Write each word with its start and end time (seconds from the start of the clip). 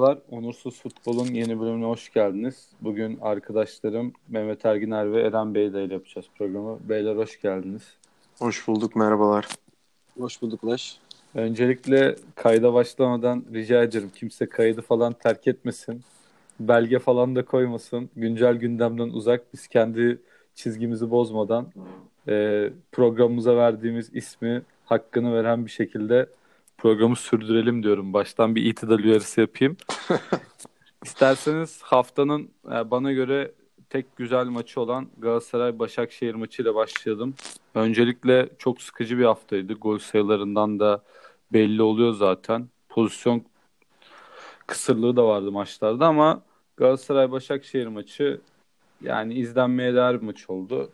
Merhabalar, 0.00 0.22
Onursuz 0.30 0.82
Futbol'un 0.82 1.26
yeni 1.26 1.60
bölümüne 1.60 1.86
hoş 1.86 2.12
geldiniz. 2.12 2.68
Bugün 2.80 3.18
arkadaşlarım 3.22 4.12
Mehmet 4.28 4.64
Erginer 4.64 5.12
ve 5.12 5.22
Eren 5.22 5.54
Bey 5.54 5.66
ile 5.66 5.80
yapacağız 5.80 6.26
programı. 6.38 6.78
Beyler 6.88 7.16
hoş 7.16 7.40
geldiniz. 7.40 7.82
Hoş 8.38 8.68
bulduk, 8.68 8.96
merhabalar. 8.96 9.48
Hoş 10.18 10.42
bulduk 10.42 10.64
Ulaş. 10.64 10.98
Öncelikle 11.34 12.16
kayda 12.34 12.74
başlamadan 12.74 13.44
rica 13.52 13.82
ederim 13.82 14.10
kimse 14.14 14.48
kaydı 14.48 14.82
falan 14.82 15.12
terk 15.12 15.46
etmesin. 15.46 16.00
Belge 16.60 16.98
falan 16.98 17.36
da 17.36 17.44
koymasın. 17.44 18.10
Güncel 18.16 18.54
gündemden 18.54 19.08
uzak 19.08 19.54
biz 19.54 19.68
kendi 19.68 20.18
çizgimizi 20.54 21.10
bozmadan 21.10 21.66
e, 22.28 22.68
programımıza 22.92 23.56
verdiğimiz 23.56 24.14
ismi 24.14 24.62
hakkını 24.84 25.34
veren 25.34 25.66
bir 25.66 25.70
şekilde 25.70 26.26
programı 26.80 27.16
sürdürelim 27.16 27.82
diyorum. 27.82 28.12
Baştan 28.12 28.54
bir 28.54 28.64
itidal 28.64 28.98
uyarısı 28.98 29.40
yapayım. 29.40 29.76
İsterseniz 31.04 31.82
haftanın 31.82 32.50
e, 32.72 32.90
bana 32.90 33.12
göre 33.12 33.52
tek 33.90 34.16
güzel 34.16 34.46
maçı 34.46 34.80
olan 34.80 35.08
Galatasaray-Başakşehir 35.18 36.34
maçıyla 36.34 36.74
başlayalım. 36.74 37.34
Öncelikle 37.74 38.48
çok 38.58 38.82
sıkıcı 38.82 39.18
bir 39.18 39.24
haftaydı. 39.24 39.72
Gol 39.72 39.98
sayılarından 39.98 40.80
da 40.80 41.02
belli 41.52 41.82
oluyor 41.82 42.12
zaten. 42.12 42.68
Pozisyon 42.88 43.44
kısırlığı 44.66 45.16
da 45.16 45.26
vardı 45.26 45.52
maçlarda 45.52 46.06
ama 46.06 46.42
Galatasaray-Başakşehir 46.76 47.86
maçı 47.86 48.40
yani 49.02 49.34
izlenmeye 49.34 49.94
değer 49.94 50.20
bir 50.20 50.26
maç 50.26 50.50
oldu. 50.50 50.90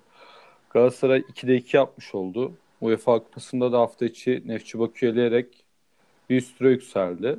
Galatasaray 0.71 1.21
2'de 1.21 1.57
2 1.57 1.77
yapmış 1.77 2.15
oldu. 2.15 2.53
UEFA 2.81 3.19
Kupası'nda 3.19 3.73
da 3.73 3.79
hafta 3.79 4.05
içi 4.05 4.43
Nefçi 4.47 4.79
Bakü'yü 4.79 5.13
eleyerek 5.13 5.66
bir 6.31 6.37
üst 6.37 6.61
yükseldi. 6.61 7.39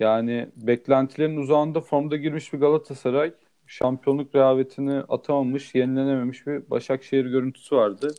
Yani 0.00 0.48
beklentilerin 0.56 1.36
uzağında 1.36 1.80
formda 1.80 2.16
girmiş 2.16 2.52
bir 2.52 2.58
Galatasaray 2.58 3.32
şampiyonluk 3.66 4.34
rehavetini 4.34 5.00
atamamış, 5.08 5.74
yenilenememiş 5.74 6.46
bir 6.46 6.70
Başakşehir 6.70 7.26
görüntüsü 7.26 7.76
vardı. 7.76 8.14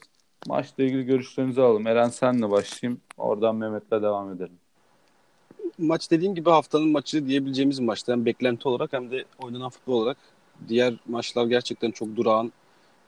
Maçla 0.47 0.83
ilgili 0.83 1.05
görüşlerinizi 1.05 1.61
alalım. 1.61 1.87
Eren 1.87 2.09
senle 2.09 2.49
başlayayım. 2.49 3.01
Oradan 3.17 3.55
Mehmet'le 3.55 3.91
devam 3.91 4.33
edelim. 4.33 4.59
Maç 5.77 6.11
dediğim 6.11 6.35
gibi 6.35 6.49
haftanın 6.49 6.89
maçı 6.89 7.27
diyebileceğimiz 7.27 7.79
maçtı. 7.79 8.11
Hem 8.11 8.25
beklenti 8.25 8.67
olarak 8.67 8.93
hem 8.93 9.11
de 9.11 9.25
oynanan 9.39 9.69
futbol 9.69 9.93
olarak. 9.93 10.17
Diğer 10.67 10.93
maçlar 11.07 11.45
gerçekten 11.45 11.91
çok 11.91 12.15
durağan 12.15 12.51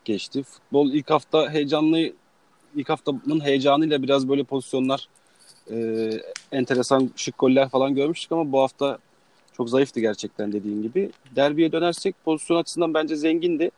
geçti. 0.05 0.43
Futbol 0.43 0.91
ilk 0.91 1.09
hafta 1.09 1.51
heyecanlı, 1.51 2.13
ilk 2.75 2.89
haftanın 2.89 3.43
heyecanıyla 3.43 4.03
biraz 4.03 4.29
böyle 4.29 4.43
pozisyonlar 4.43 5.09
e, 5.71 6.09
enteresan 6.53 7.11
şık 7.15 7.37
goller 7.37 7.69
falan 7.69 7.95
görmüştük 7.95 8.31
ama 8.31 8.51
bu 8.51 8.59
hafta 8.59 8.97
çok 9.57 9.69
zayıftı 9.69 9.99
gerçekten 9.99 10.51
dediğin 10.53 10.81
gibi. 10.81 11.11
Derbiye 11.35 11.71
dönersek 11.71 12.15
pozisyon 12.25 12.57
açısından 12.57 12.93
bence 12.93 13.15
zengindi. 13.15 13.71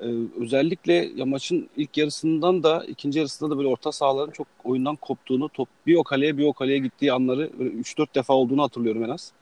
Ee, 0.00 0.06
özellikle 0.40 0.92
ya 0.92 1.26
maçın 1.26 1.68
ilk 1.76 1.98
yarısından 1.98 2.62
da 2.62 2.84
ikinci 2.84 3.18
yarısında 3.18 3.50
da 3.50 3.58
böyle 3.58 3.68
orta 3.68 3.92
sahaların 3.92 4.32
çok 4.32 4.46
oyundan 4.64 4.96
koptuğunu, 4.96 5.48
top 5.48 5.68
bir 5.86 5.96
o 5.96 6.04
kaleye 6.04 6.38
bir 6.38 6.44
o 6.44 6.52
kaleye 6.52 6.78
gittiği 6.78 7.12
anları 7.12 7.50
3-4 7.58 8.14
defa 8.14 8.34
olduğunu 8.34 8.62
hatırlıyorum 8.62 9.04
en 9.04 9.08
az. 9.08 9.32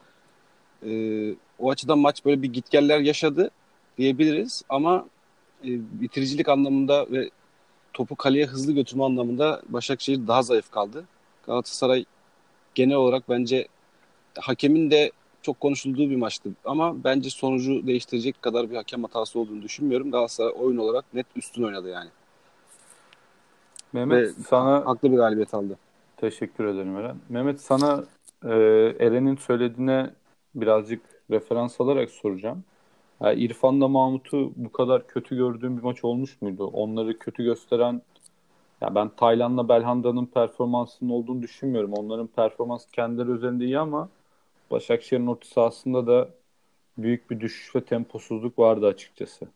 Ee, 0.87 1.35
o 1.59 1.71
açıdan 1.71 1.99
maç 1.99 2.25
böyle 2.25 2.43
bir 2.43 2.53
gitgeller 2.53 3.01
yaşadı 3.01 3.51
diyebiliriz 3.99 4.63
ama 4.69 5.07
e, 5.65 5.69
bitiricilik 6.01 6.49
anlamında 6.49 7.07
ve 7.11 7.31
topu 7.93 8.17
kaleye 8.17 8.47
hızlı 8.47 8.73
götürme 8.73 9.05
anlamında 9.05 9.63
Başakşehir 9.69 10.27
daha 10.27 10.43
zayıf 10.43 10.71
kaldı. 10.71 11.05
Galatasaray 11.47 12.05
genel 12.75 12.97
olarak 12.97 13.29
bence 13.29 13.67
hakemin 14.39 14.91
de 14.91 15.11
çok 15.43 15.61
konuşulduğu 15.61 16.11
bir 16.11 16.17
maçtı. 16.17 16.51
Ama 16.65 17.05
bence 17.05 17.31
sonucu 17.31 17.87
değiştirecek 17.87 18.43
kadar 18.43 18.71
bir 18.71 18.77
hakem 18.77 19.05
hatası 19.05 19.39
olduğunu 19.39 19.63
düşünmüyorum. 19.63 20.11
Galatasaray 20.11 20.53
oyun 20.59 20.77
olarak 20.77 21.05
net 21.15 21.27
üstün 21.37 21.63
oynadı 21.63 21.89
yani. 21.89 22.09
Mehmet 23.93 24.19
Ve 24.19 24.29
sana 24.49 24.87
haklı 24.87 25.13
bir 25.13 25.17
galibiyet 25.17 25.55
aldı. 25.55 25.79
Teşekkür 26.17 26.65
ederim 26.65 26.97
Eren. 26.97 27.17
Mehmet 27.29 27.61
sana 27.61 28.05
e, 28.45 28.49
Eren'in 28.99 29.37
söylediğine 29.37 30.11
birazcık 30.55 31.03
referans 31.31 31.81
alarak 31.81 32.11
soracağım. 32.11 32.65
Yani 33.21 33.41
İrfan'la 33.41 33.89
Mahmut'u 33.89 34.53
bu 34.57 34.73
kadar 34.73 35.07
kötü 35.07 35.37
gördüğüm 35.37 35.77
bir 35.77 35.83
maç 35.83 36.05
olmuş 36.05 36.43
muydu? 36.43 36.67
Onları 36.67 37.19
kötü 37.19 37.45
gösteren 37.45 38.03
ya 38.81 38.95
ben 38.95 39.09
Taylan'la 39.17 39.69
Belhanda'nın 39.69 40.27
performansının 40.27 41.11
olduğunu 41.11 41.43
düşünmüyorum. 41.43 41.93
Onların 41.93 42.27
performansı 42.27 42.91
kendileri 42.91 43.31
üzerinde 43.31 43.65
iyi 43.65 43.79
ama 43.79 44.09
Başakşehir'in 44.71 45.27
orta 45.27 45.49
sahasında 45.49 46.07
da 46.07 46.29
büyük 46.99 47.31
bir 47.31 47.41
düşüş 47.41 47.77
ve 47.77 47.85
temposuzluk 47.85 48.59
vardı 48.59 48.87
açıkçası. 48.87 49.47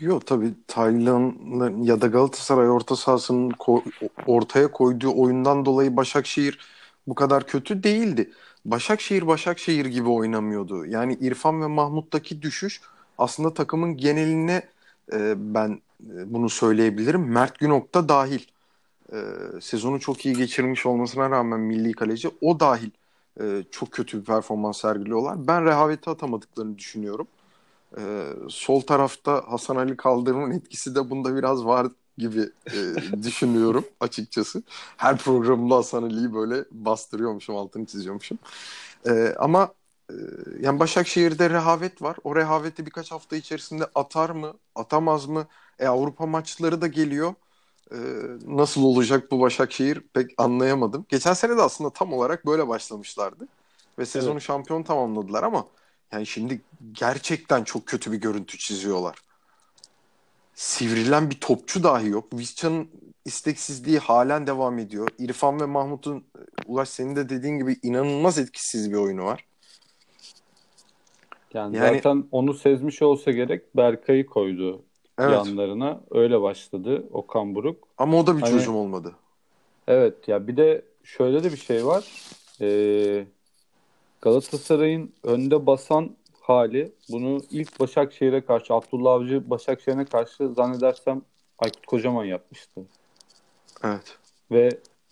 Yok 0.00 0.26
tabii 0.26 0.54
Taylan 0.66 1.34
ya 1.82 2.00
da 2.00 2.06
Galatasaray 2.06 2.70
orta 2.70 2.96
sahasının 2.96 3.50
ko- 3.50 3.82
ortaya 4.26 4.70
koyduğu 4.70 5.12
oyundan 5.16 5.64
dolayı 5.64 5.96
Başakşehir 5.96 6.58
bu 7.06 7.14
kadar 7.14 7.46
kötü 7.46 7.82
değildi. 7.82 8.30
Başakşehir 8.64 9.26
Başakşehir 9.26 9.86
gibi 9.86 10.08
oynamıyordu. 10.08 10.86
Yani 10.86 11.18
İrfan 11.20 11.62
ve 11.62 11.66
Mahmut'taki 11.66 12.42
düşüş 12.42 12.80
aslında 13.18 13.54
takımın 13.54 13.96
geneline 13.96 14.62
e, 15.12 15.34
ben 15.54 15.82
bunu 16.00 16.50
söyleyebilirim. 16.50 17.28
Mert 17.32 17.58
Günok 17.58 17.94
da 17.94 18.08
dahil. 18.08 18.40
E, 19.12 19.16
sezonu 19.60 20.00
çok 20.00 20.26
iyi 20.26 20.36
geçirmiş 20.36 20.86
olmasına 20.86 21.30
rağmen 21.30 21.60
milli 21.60 21.92
kaleci 21.92 22.30
o 22.40 22.60
dahil 22.60 22.90
e, 23.40 23.64
çok 23.70 23.92
kötü 23.92 24.20
bir 24.20 24.24
performans 24.24 24.80
sergiliyorlar. 24.80 25.46
Ben 25.48 25.64
rehaveti 25.64 26.10
atamadıklarını 26.10 26.78
düşünüyorum. 26.78 27.28
E, 27.98 28.02
sol 28.48 28.80
tarafta 28.80 29.44
Hasan 29.48 29.76
Ali 29.76 29.96
Kaldırım'ın 29.96 30.50
etkisi 30.50 30.94
de 30.94 31.10
bunda 31.10 31.36
biraz 31.36 31.64
var 31.64 31.86
gibi 32.18 32.40
e, 32.74 32.78
düşünüyorum 33.22 33.84
açıkçası. 34.00 34.62
Her 34.96 35.18
programda 35.18 35.76
Hasan 35.76 36.02
Ali'yi 36.02 36.34
böyle 36.34 36.64
bastırıyormuşum, 36.72 37.56
altını 37.56 37.86
çiziyormuşum. 37.86 38.38
E, 39.06 39.34
ama 39.38 39.74
yani 40.60 40.80
Başakşehir'de 40.80 41.50
rehavet 41.50 42.02
var. 42.02 42.16
O 42.24 42.36
rehaveti 42.36 42.86
birkaç 42.86 43.12
hafta 43.12 43.36
içerisinde 43.36 43.84
atar 43.94 44.30
mı, 44.30 44.54
atamaz 44.74 45.26
mı? 45.26 45.46
E, 45.78 45.86
Avrupa 45.86 46.26
maçları 46.26 46.80
da 46.80 46.86
geliyor 46.86 47.34
e, 47.92 47.96
nasıl 48.46 48.82
olacak 48.82 49.30
bu 49.30 49.40
Başakşehir 49.40 50.00
pek 50.00 50.30
anlayamadım. 50.38 51.06
Geçen 51.08 51.32
sene 51.32 51.56
de 51.56 51.62
aslında 51.62 51.90
tam 51.90 52.12
olarak 52.12 52.46
böyle 52.46 52.68
başlamışlardı. 52.68 53.48
Ve 53.98 54.06
sezonu 54.06 54.32
evet. 54.32 54.42
şampiyon 54.42 54.82
tamamladılar 54.82 55.42
ama 55.42 55.66
yani 56.12 56.26
şimdi 56.26 56.60
gerçekten 56.92 57.64
çok 57.64 57.86
kötü 57.86 58.12
bir 58.12 58.16
görüntü 58.16 58.58
çiziyorlar. 58.58 59.16
Sivrilen 60.54 61.30
bir 61.30 61.40
topçu 61.40 61.82
dahi 61.82 62.08
yok. 62.08 62.24
Vizcan'ın 62.32 62.88
isteksizliği 63.24 63.98
halen 63.98 64.46
devam 64.46 64.78
ediyor. 64.78 65.08
İrfan 65.18 65.60
ve 65.60 65.66
Mahmut'un 65.66 66.24
Ulaş 66.66 66.88
senin 66.88 67.16
de 67.16 67.28
dediğin 67.28 67.58
gibi 67.58 67.76
inanılmaz 67.82 68.38
etkisiz 68.38 68.90
bir 68.92 68.96
oyunu 68.96 69.24
var. 69.24 69.44
Yani, 71.56 71.76
yani 71.76 71.96
zaten 71.96 72.24
onu 72.32 72.54
sezmiş 72.54 73.02
olsa 73.02 73.30
gerek 73.30 73.76
Berkay'ı 73.76 74.26
koydu 74.26 74.82
evet. 75.18 75.32
yanlarına. 75.32 76.00
Öyle 76.10 76.40
başladı 76.42 77.04
Okan 77.12 77.54
Buruk. 77.54 77.88
Ama 77.98 78.18
o 78.18 78.26
da 78.26 78.36
bir 78.36 78.42
hani, 78.42 78.52
çözüm 78.52 78.76
olmadı. 78.76 79.14
Evet 79.88 80.28
ya 80.28 80.46
bir 80.46 80.56
de 80.56 80.82
şöyle 81.04 81.44
de 81.44 81.52
bir 81.52 81.56
şey 81.56 81.86
var. 81.86 82.04
Ee, 82.60 83.26
Galatasaray'ın 84.20 85.12
önde 85.22 85.66
basan 85.66 86.10
hali 86.40 86.92
bunu 87.10 87.40
ilk 87.50 87.80
Başakşehir'e 87.80 88.40
karşı 88.40 88.74
Abdullah 88.74 89.12
Avcı 89.12 89.50
Başakşehir'e 89.50 90.04
karşı 90.04 90.48
zannedersem 90.48 91.22
Aykut 91.58 91.86
Kocaman 91.86 92.24
yapmıştı. 92.24 92.80
Evet. 93.84 94.18
Ve 94.50 94.68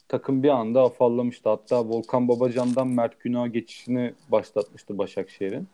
takım 0.08 0.42
bir 0.42 0.48
anda 0.48 0.82
afallamıştı. 0.82 1.48
Hatta 1.48 1.88
Volkan 1.88 2.28
Babacan'dan 2.28 2.88
Mert 2.88 3.20
Günah 3.20 3.52
geçişini 3.52 4.14
başlatmıştı 4.28 4.98
Başakşehir'in. 4.98 5.68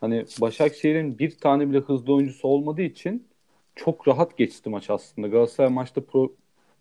Hani 0.00 0.24
Başakşehir'in 0.40 1.18
bir 1.18 1.38
tane 1.38 1.70
bile 1.70 1.78
hızlı 1.78 2.14
oyuncusu 2.14 2.48
olmadığı 2.48 2.82
için 2.82 3.28
çok 3.76 4.08
rahat 4.08 4.36
geçti 4.36 4.70
maç 4.70 4.90
aslında. 4.90 5.28
Galatasaray 5.28 5.70
maçta 5.72 6.00
pro, 6.00 6.32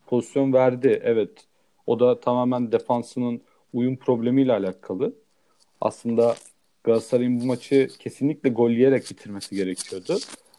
pozisyon 0.08 0.54
verdi. 0.54 1.02
Evet. 1.04 1.46
O 1.88 2.00
da 2.00 2.20
tamamen 2.20 2.72
defansının 2.72 3.42
uyum 3.74 3.98
problemiyle 3.98 4.54
alakalı. 4.54 5.14
Aslında 5.82 6.36
Galatasaray'ın 6.84 7.40
bu 7.40 7.46
maçı 7.46 7.88
kesinlikle 8.00 8.50
gol 8.50 8.70
yiyerek 8.70 9.10
bitirmesi 9.12 9.56
gerekiyordu. 9.56 10.18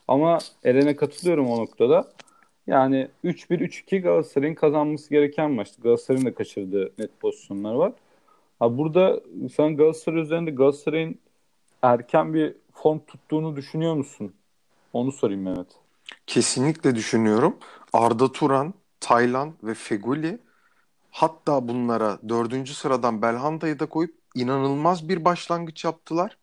Ama 0.08 0.38
Eren'e 0.64 0.96
katılıyorum 0.96 1.50
o 1.50 1.58
noktada. 1.58 2.08
Yani 2.66 3.08
3-1-3-2 3.24 3.98
Galatasaray'ın 3.98 4.54
kazanması 4.54 5.10
gereken 5.10 5.50
maçtı. 5.50 5.82
Galatasaray'ın 5.82 6.26
da 6.26 6.34
kaçırdığı 6.34 6.92
net 6.98 7.20
pozisyonlar 7.20 7.74
var. 7.74 7.92
Ha 8.58 8.78
burada 8.78 9.20
sen 9.56 9.76
Galatasaray 9.76 10.20
üzerinde 10.20 10.50
Galatasaray'ın 10.50 11.18
erken 11.82 12.34
bir 12.34 12.56
form 12.72 12.98
tuttuğunu 12.98 13.56
düşünüyor 13.56 13.94
musun? 13.94 14.34
Onu 14.92 15.12
sorayım 15.12 15.42
Mehmet. 15.42 15.66
Kesinlikle 16.26 16.94
düşünüyorum. 16.94 17.56
Arda 17.92 18.32
Turan, 18.32 18.74
Taylan 19.00 19.54
ve 19.62 19.74
Feguli 19.74 20.38
hatta 21.10 21.68
bunlara 21.68 22.18
dördüncü 22.28 22.74
sıradan 22.74 23.22
Belhanda'yı 23.22 23.78
da 23.78 23.86
koyup 23.86 24.14
inanılmaz 24.34 25.08
bir 25.08 25.24
başlangıç 25.24 25.84
yaptılar. 25.84 26.36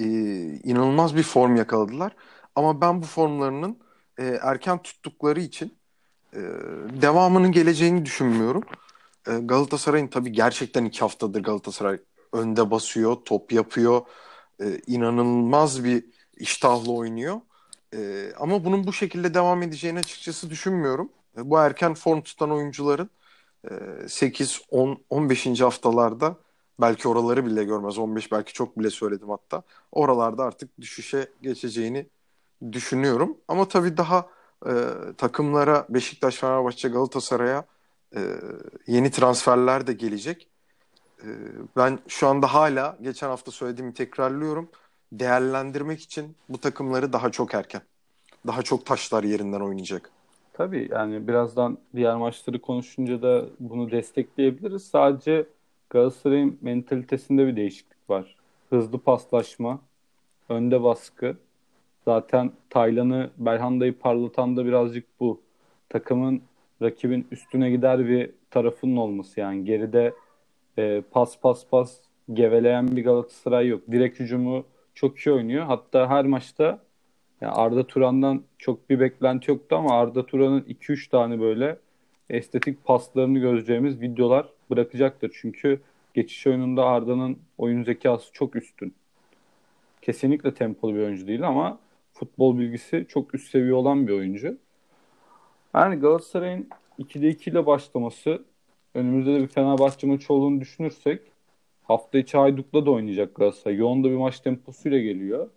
Ee, 0.00 0.04
inanılmaz 0.64 1.16
bir 1.16 1.22
form 1.22 1.56
yakaladılar. 1.56 2.16
Ama 2.56 2.80
ben 2.80 3.02
bu 3.02 3.06
formlarının 3.06 3.78
e, 4.18 4.24
erken 4.42 4.82
tuttukları 4.82 5.40
için 5.40 5.74
e, 6.34 6.38
devamının 7.02 7.52
geleceğini 7.52 8.04
düşünmüyorum. 8.04 8.62
E, 9.28 9.32
Galatasaray'ın 9.32 10.08
tabii 10.08 10.32
gerçekten 10.32 10.84
iki 10.84 11.00
haftadır 11.00 11.42
Galatasaray 11.42 12.00
önde 12.32 12.70
basıyor, 12.70 13.16
top 13.24 13.52
yapıyor. 13.52 14.02
E, 14.60 14.80
inanılmaz 14.86 15.84
bir 15.84 16.04
iştahlı 16.36 16.92
oynuyor. 16.92 17.40
E, 17.94 18.32
ama 18.38 18.64
bunun 18.64 18.86
bu 18.86 18.92
şekilde 18.92 19.34
devam 19.34 19.62
edeceğini 19.62 19.98
açıkçası 19.98 20.50
düşünmüyorum. 20.50 21.12
E, 21.36 21.50
bu 21.50 21.58
erken 21.58 21.94
form 21.94 22.20
tutan 22.22 22.50
oyuncuların 22.50 23.10
e, 23.70 24.08
8, 24.08 24.60
10, 24.70 25.04
15. 25.10 25.60
haftalarda 25.60 26.36
belki 26.80 27.08
oraları 27.08 27.46
bile 27.46 27.64
görmez. 27.64 27.98
15 27.98 28.32
belki 28.32 28.52
çok 28.52 28.78
bile 28.78 28.90
söyledim 28.90 29.28
hatta. 29.30 29.62
Oralarda 29.92 30.44
artık 30.44 30.80
düşüşe 30.80 31.28
geçeceğini 31.42 32.06
düşünüyorum. 32.72 33.38
Ama 33.48 33.68
tabii 33.68 33.96
daha 33.96 34.28
e, 34.66 34.72
takımlara 35.16 35.86
Beşiktaş, 35.88 36.36
Fenerbahçe, 36.36 36.88
Galatasaray'a 36.88 37.64
e, 38.16 38.20
yeni 38.86 39.10
transferler 39.10 39.86
de 39.86 39.92
gelecek. 39.92 40.48
E, 41.24 41.28
ben 41.76 41.98
şu 42.08 42.28
anda 42.28 42.54
hala 42.54 42.98
geçen 43.02 43.28
hafta 43.28 43.50
söylediğimi 43.50 43.94
tekrarlıyorum. 43.94 44.68
Değerlendirmek 45.12 46.00
için 46.00 46.36
bu 46.48 46.58
takımları 46.58 47.12
daha 47.12 47.30
çok 47.30 47.54
erken. 47.54 47.82
Daha 48.46 48.62
çok 48.62 48.86
taşlar 48.86 49.24
yerinden 49.24 49.60
oynayacak. 49.60 50.10
Tabii 50.52 50.88
yani 50.90 51.28
birazdan 51.28 51.78
diğer 51.96 52.16
maçları 52.16 52.60
konuşunca 52.60 53.22
da 53.22 53.44
bunu 53.60 53.90
destekleyebiliriz. 53.90 54.86
Sadece 54.86 55.46
Galatasaray'ın 55.90 56.58
mentalitesinde 56.60 57.46
bir 57.46 57.56
değişiklik 57.56 58.10
var. 58.10 58.36
Hızlı 58.70 58.98
paslaşma, 58.98 59.80
önde 60.48 60.82
baskı. 60.82 61.36
Zaten 62.04 62.52
Taylan'ı, 62.70 63.30
Belhanda'yı 63.38 63.98
parlatan 63.98 64.56
da 64.56 64.64
birazcık 64.66 65.04
bu. 65.20 65.40
Takımın 65.88 66.42
rakibin 66.82 67.26
üstüne 67.30 67.70
gider 67.70 68.08
bir 68.08 68.30
tarafının 68.50 68.96
olması 68.96 69.40
yani. 69.40 69.64
Geride 69.64 70.14
e, 70.78 71.02
pas 71.10 71.40
pas 71.40 71.66
pas 71.70 72.00
geveleyen 72.32 72.96
bir 72.96 73.04
Galatasaray 73.04 73.68
yok. 73.68 73.82
Direkt 73.90 74.20
hücumu 74.20 74.64
çok 74.94 75.18
iyi 75.18 75.32
oynuyor. 75.32 75.64
Hatta 75.64 76.10
her 76.10 76.24
maçta 76.24 76.78
yani 77.40 77.52
Arda 77.52 77.86
Turan'dan 77.86 78.42
çok 78.58 78.90
bir 78.90 79.00
beklenti 79.00 79.50
yoktu 79.50 79.76
ama 79.76 79.98
Arda 79.98 80.26
Turan'ın 80.26 80.60
2-3 80.60 81.10
tane 81.10 81.40
böyle 81.40 81.78
estetik 82.30 82.84
paslarını 82.84 83.38
göreceğimiz 83.38 84.00
videolar 84.00 84.48
bırakacaktır. 84.70 85.36
Çünkü 85.40 85.80
geçiş 86.14 86.46
oyununda 86.46 86.84
Arda'nın 86.84 87.38
oyun 87.58 87.82
zekası 87.82 88.32
çok 88.32 88.56
üstün. 88.56 88.94
Kesinlikle 90.02 90.54
tempolu 90.54 90.94
bir 90.94 91.00
oyuncu 91.00 91.26
değil 91.26 91.48
ama 91.48 91.78
futbol 92.12 92.58
bilgisi 92.58 93.06
çok 93.08 93.34
üst 93.34 93.50
seviye 93.50 93.74
olan 93.74 94.06
bir 94.06 94.12
oyuncu. 94.12 94.58
Yani 95.74 95.96
Galatasaray'ın 95.96 96.68
2'de 96.98 97.28
2 97.28 97.50
ile 97.50 97.66
başlaması 97.66 98.44
önümüzde 98.94 99.34
de 99.34 99.42
bir 99.42 99.46
Fenerbahçe 99.46 100.06
maçı 100.06 100.32
olduğunu 100.32 100.60
düşünürsek 100.60 101.20
hafta 101.82 102.18
içi 102.18 102.38
Hayduk'la 102.38 102.86
da 102.86 102.90
oynayacak 102.90 103.34
Galatasaray. 103.34 103.76
Yoğun 103.76 104.04
da 104.04 104.10
bir 104.10 104.16
maç 104.16 104.40
temposuyla 104.40 104.98
geliyor. 104.98 105.48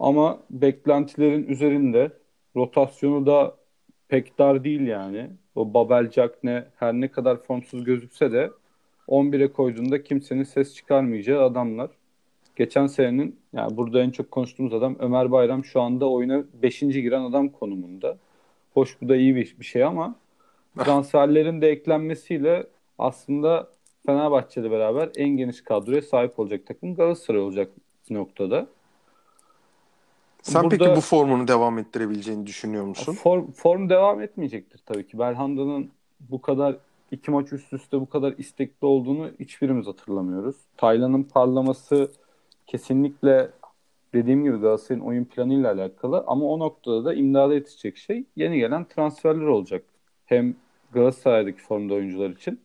Ama 0.00 0.40
beklentilerin 0.50 1.46
üzerinde 1.48 2.12
rotasyonu 2.56 3.26
da 3.26 3.56
pek 4.08 4.38
dar 4.38 4.64
değil 4.64 4.80
yani. 4.80 5.30
O 5.54 5.74
Babel 5.74 6.10
ne 6.42 6.64
her 6.76 6.92
ne 6.92 7.08
kadar 7.08 7.36
formsuz 7.36 7.84
gözükse 7.84 8.32
de 8.32 8.50
11'e 9.08 9.52
koyduğunda 9.52 10.02
kimsenin 10.02 10.42
ses 10.42 10.74
çıkarmayacağı 10.74 11.44
adamlar. 11.44 11.90
Geçen 12.56 12.86
senenin 12.86 13.36
yani 13.52 13.76
burada 13.76 14.02
en 14.02 14.10
çok 14.10 14.30
konuştuğumuz 14.30 14.74
adam 14.74 14.96
Ömer 14.98 15.32
Bayram 15.32 15.64
şu 15.64 15.80
anda 15.80 16.10
oyuna 16.10 16.44
5. 16.62 16.80
giren 16.80 17.22
adam 17.22 17.48
konumunda. 17.48 18.18
Hoş 18.74 19.00
bu 19.02 19.08
da 19.08 19.16
iyi 19.16 19.36
bir, 19.36 19.56
bir 19.60 19.64
şey 19.64 19.84
ama 19.84 20.14
transferlerin 20.84 21.62
de 21.62 21.68
eklenmesiyle 21.68 22.66
aslında 22.98 23.68
Fenerbahçe'yle 24.06 24.70
beraber 24.70 25.10
en 25.16 25.28
geniş 25.28 25.64
kadroya 25.64 26.02
sahip 26.02 26.38
olacak 26.38 26.66
takım 26.66 26.94
Galatasaray 26.94 27.40
olacak 27.40 27.70
noktada. 28.10 28.66
Sen 30.42 30.62
Burada, 30.62 30.78
peki 30.78 30.96
bu 30.96 31.00
formunu 31.00 31.48
devam 31.48 31.78
ettirebileceğini 31.78 32.46
düşünüyor 32.46 32.84
musun? 32.84 33.12
Form, 33.12 33.52
form 33.52 33.88
devam 33.88 34.20
etmeyecektir 34.20 34.80
tabii 34.86 35.06
ki. 35.06 35.18
Belhanda'nın 35.18 35.90
bu 36.20 36.42
kadar 36.42 36.76
iki 37.10 37.30
maç 37.30 37.52
üst 37.52 37.72
üste 37.72 38.00
bu 38.00 38.08
kadar 38.08 38.34
istekli 38.38 38.86
olduğunu 38.86 39.30
hiçbirimiz 39.40 39.86
hatırlamıyoruz. 39.86 40.56
Taylan'ın 40.76 41.22
parlaması 41.22 42.10
kesinlikle 42.66 43.50
dediğim 44.14 44.44
gibi 44.44 44.56
Galatasaray'ın 44.56 45.04
oyun 45.04 45.24
planıyla 45.24 45.72
alakalı 45.72 46.24
ama 46.26 46.44
o 46.46 46.58
noktada 46.58 47.04
da 47.04 47.14
imdada 47.14 47.54
yetişecek 47.54 47.96
şey 47.96 48.24
yeni 48.36 48.58
gelen 48.58 48.84
transferler 48.84 49.46
olacak. 49.46 49.84
Hem 50.30 50.56
Galatasaray'daki 50.92 51.62
formda 51.62 51.94
oyuncular 51.94 52.30
için 52.30 52.60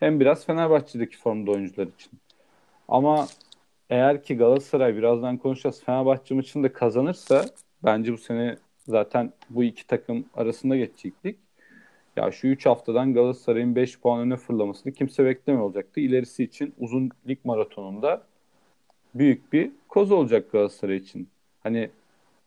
hem 0.00 0.20
biraz 0.20 0.46
Fenerbahçe'deki 0.46 1.18
formda 1.18 1.50
oyuncular 1.50 1.86
için. 1.86 2.12
Ama 2.88 3.26
eğer 3.90 4.22
ki 4.22 4.36
Galatasaray 4.36 4.96
birazdan 4.96 5.36
konuşacağız 5.36 5.84
Fenerbahçe 5.84 6.34
maçını 6.34 6.62
da 6.62 6.72
kazanırsa 6.72 7.44
bence 7.84 8.12
bu 8.12 8.18
sene 8.18 8.56
zaten 8.86 9.32
bu 9.50 9.64
iki 9.64 9.86
takım 9.86 10.24
arasında 10.34 10.76
geçecektik. 10.76 11.38
Ya 12.16 12.30
şu 12.30 12.46
3 12.46 12.66
haftadan 12.66 13.14
Galatasaray'ın 13.14 13.76
5 13.76 14.00
puan 14.00 14.20
öne 14.20 14.36
fırlamasını 14.36 14.92
kimse 14.92 15.24
beklemiyor 15.24 15.64
olacaktı. 15.64 16.00
İlerisi 16.00 16.44
için 16.44 16.74
uzun 16.78 17.10
lig 17.28 17.38
maratonunda 17.44 18.22
büyük 19.14 19.52
bir 19.52 19.70
koz 19.88 20.12
olacak 20.12 20.52
Galatasaray 20.52 20.96
için. 20.96 21.28
Hani 21.62 21.90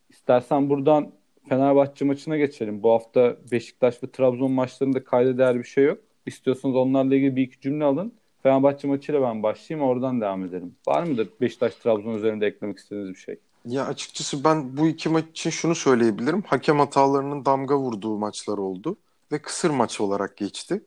istersen 0.10 0.70
buradan 0.70 1.12
Fenerbahçe 1.50 2.06
maçına 2.06 2.38
geçelim. 2.38 2.84
Bu 2.84 2.92
hafta 2.92 3.38
Beşiktaş 3.52 4.04
ve 4.04 4.12
Trabzon 4.12 4.52
maçlarında 4.52 5.04
kayda 5.04 5.38
değer 5.38 5.60
bir 5.60 5.64
şey 5.64 5.84
yok. 5.84 5.98
İstiyorsanız 6.26 6.76
onlarla 6.76 7.16
ilgili 7.16 7.36
bir 7.36 7.42
iki 7.42 7.62
cümle 7.62 7.84
alın. 7.86 8.14
Fenerbahçe 8.44 8.88
maçıyla 8.88 9.22
ben 9.22 9.44
başlayayım 9.44 9.90
oradan 9.90 10.22
devam 10.22 10.46
edelim. 10.46 10.76
Var 10.88 11.04
mıdır 11.04 11.30
Beşiktaş 11.42 11.76
Trabzon 11.76 12.16
üzerinde 12.16 12.46
eklemek 12.46 12.78
istediğiniz 12.78 13.10
bir 13.10 13.20
şey? 13.20 13.40
Ya 13.66 13.86
açıkçası 13.86 14.44
ben 14.44 14.78
bu 14.78 14.88
iki 14.88 15.10
maç 15.10 15.26
için 15.30 15.50
şunu 15.50 15.76
söyleyebilirim. 15.76 16.42
Hakem 16.48 16.80
hatalarının 16.80 17.46
damga 17.46 17.78
vurduğu 17.78 18.18
maçlar 18.18 18.58
oldu 18.58 18.96
ve 19.32 19.40
kısır 19.40 19.70
maç 19.70 20.02
olarak 20.02 20.38
geçti. 20.38 20.84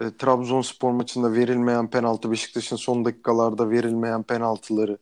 E, 0.00 0.04
Trabzonspor 0.18 0.90
maçında 0.90 1.32
verilmeyen 1.32 1.90
penaltı, 1.90 2.30
Beşiktaş'ın 2.30 2.76
son 2.76 3.04
dakikalarda 3.04 3.70
verilmeyen 3.70 4.22
penaltıları 4.22 4.98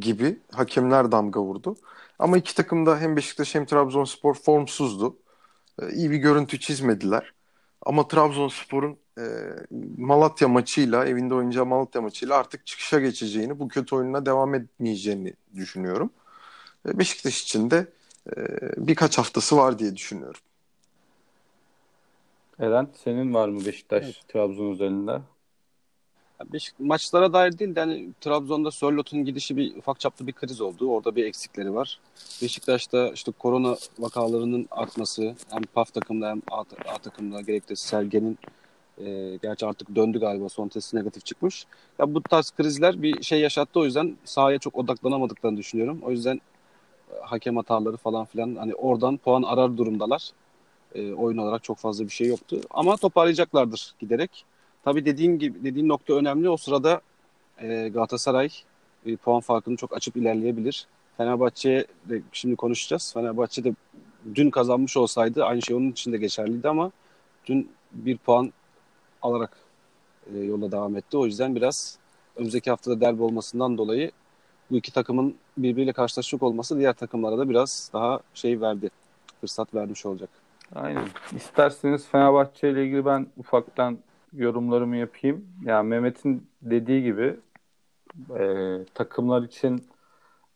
gibi 0.00 0.38
hakemler 0.52 1.12
damga 1.12 1.40
vurdu. 1.40 1.76
Ama 2.20 2.38
iki 2.38 2.54
takım 2.54 2.86
da 2.86 3.00
hem 3.00 3.16
Beşiktaş 3.16 3.54
hem 3.54 3.66
Trabzonspor 3.66 4.34
formsuzdu. 4.34 5.16
E, 5.82 5.92
iyi 5.92 6.10
bir 6.10 6.16
görüntü 6.16 6.60
çizmediler. 6.60 7.32
Ama 7.86 8.08
Trabzonspor'un 8.08 8.96
e, 9.18 9.24
Malatya 9.98 10.48
maçıyla, 10.48 11.06
evinde 11.06 11.34
oynayacağı 11.34 11.66
Malatya 11.66 12.02
maçıyla 12.02 12.36
artık 12.36 12.66
çıkışa 12.66 13.00
geçeceğini, 13.00 13.58
bu 13.58 13.68
kötü 13.68 13.94
oyununa 13.96 14.26
devam 14.26 14.54
etmeyeceğini 14.54 15.34
düşünüyorum. 15.54 16.10
E, 16.88 16.98
Beşiktaş 16.98 17.42
için 17.42 17.70
de 17.70 17.86
e, 18.36 18.40
birkaç 18.76 19.18
haftası 19.18 19.56
var 19.56 19.78
diye 19.78 19.96
düşünüyorum. 19.96 20.40
Eren 22.58 22.88
senin 23.04 23.34
var 23.34 23.48
mı 23.48 23.66
Beşiktaş 23.66 24.04
evet. 24.04 24.28
Trabzon 24.28 24.72
üzerinde? 24.72 25.20
Maçlara 26.78 27.32
dair 27.32 27.58
değil 27.58 27.74
de 27.74 27.80
hani 27.80 28.08
Trabzon'da 28.20 28.70
Sörlot'un 28.70 29.24
gidişi 29.24 29.56
bir 29.56 29.76
ufak 29.76 30.00
çaplı 30.00 30.26
bir 30.26 30.32
kriz 30.32 30.60
oldu. 30.60 30.90
Orada 30.90 31.16
bir 31.16 31.24
eksikleri 31.24 31.74
var. 31.74 32.00
Beşiktaş'ta 32.42 33.08
işte 33.08 33.32
korona 33.38 33.76
vakalarının 33.98 34.66
artması 34.70 35.34
hem 35.50 35.62
PAF 35.62 35.94
takımda 35.94 36.28
hem 36.28 36.42
A, 36.50 36.60
A 36.60 36.98
takımda 36.98 37.40
gerekli 37.40 37.76
Sergen'in 37.76 38.38
e, 38.98 39.36
gerçi 39.42 39.66
artık 39.66 39.94
döndü 39.96 40.20
galiba 40.20 40.48
son 40.48 40.68
testi 40.68 40.96
negatif 40.96 41.24
çıkmış. 41.24 41.66
Ya 41.98 42.14
bu 42.14 42.22
tarz 42.22 42.50
krizler 42.50 43.02
bir 43.02 43.22
şey 43.22 43.40
yaşattı 43.40 43.80
o 43.80 43.84
yüzden 43.84 44.16
sahaya 44.24 44.58
çok 44.58 44.76
odaklanamadıklarını 44.76 45.58
düşünüyorum. 45.58 46.00
O 46.02 46.10
yüzden 46.10 46.40
e, 47.10 47.14
hakem 47.22 47.56
hataları 47.56 47.96
falan 47.96 48.24
filan 48.24 48.56
hani 48.56 48.74
oradan 48.74 49.16
puan 49.16 49.42
arar 49.42 49.76
durumdalar. 49.76 50.30
E, 50.94 51.12
oyun 51.12 51.38
olarak 51.38 51.64
çok 51.64 51.78
fazla 51.78 52.04
bir 52.04 52.10
şey 52.10 52.26
yoktu. 52.26 52.60
Ama 52.70 52.96
toparlayacaklardır 52.96 53.94
giderek. 54.00 54.44
Tabii 54.84 55.04
dediğin 55.04 55.38
gibi 55.38 55.64
dediğin 55.64 55.88
nokta 55.88 56.14
önemli. 56.14 56.48
O 56.48 56.56
sırada 56.56 57.00
e, 57.58 57.88
Galatasaray 57.88 58.48
e, 59.06 59.16
puan 59.16 59.40
farkını 59.40 59.76
çok 59.76 59.96
açıp 59.96 60.16
ilerleyebilir. 60.16 60.86
Fenerbahçe 61.16 61.86
de 62.04 62.22
şimdi 62.32 62.56
konuşacağız. 62.56 63.12
Fenerbahçe 63.14 63.64
de 63.64 63.74
dün 64.34 64.50
kazanmış 64.50 64.96
olsaydı 64.96 65.44
aynı 65.44 65.62
şey 65.62 65.76
onun 65.76 65.90
için 65.90 66.12
de 66.12 66.18
geçerliydi 66.18 66.68
ama 66.68 66.90
dün 67.46 67.70
bir 67.92 68.18
puan 68.18 68.52
alarak 69.22 69.56
e, 70.34 70.38
yola 70.38 70.72
devam 70.72 70.96
etti. 70.96 71.16
O 71.16 71.26
yüzden 71.26 71.56
biraz 71.56 71.98
önümüzdeki 72.36 72.70
haftada 72.70 73.00
derbi 73.00 73.22
olmasından 73.22 73.78
dolayı 73.78 74.10
bu 74.70 74.76
iki 74.76 74.92
takımın 74.92 75.34
birbiriyle 75.58 75.92
karşılaşacak 75.92 76.42
olması 76.42 76.78
diğer 76.78 76.92
takımlara 76.92 77.38
da 77.38 77.48
biraz 77.48 77.90
daha 77.92 78.20
şey 78.34 78.60
verdi. 78.60 78.90
Fırsat 79.40 79.74
vermiş 79.74 80.06
olacak. 80.06 80.30
Aynen. 80.74 81.08
İsterseniz 81.36 82.06
Fenerbahçe 82.06 82.70
ile 82.70 82.84
ilgili 82.84 83.04
ben 83.06 83.26
ufaktan 83.38 83.98
yorumlarımı 84.32 84.96
yapayım. 84.96 85.46
Yani 85.64 85.88
Mehmet'in 85.88 86.46
dediği 86.62 87.02
gibi 87.02 87.36
e, 88.38 88.76
takımlar 88.94 89.42
için 89.42 89.84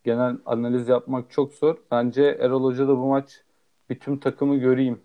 genel 0.04 0.37
analiz 0.47 0.88
yapmak 0.88 1.31
çok 1.31 1.54
zor. 1.54 1.76
Bence 1.90 2.23
Erol 2.40 2.64
Hoca 2.64 2.88
da 2.88 2.97
bu 2.99 3.07
maç 3.07 3.43
bütün 3.90 4.16
takımı 4.16 4.57
göreyim 4.57 5.00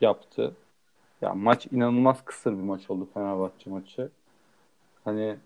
yaptı. 0.00 0.54
Ya 1.20 1.34
maç 1.34 1.66
inanılmaz 1.66 2.24
kısır 2.24 2.52
bir 2.52 2.62
maç 2.62 2.90
oldu 2.90 3.08
Fenerbahçe 3.14 3.70
maçı. 3.70 4.10
Hani 5.04 5.36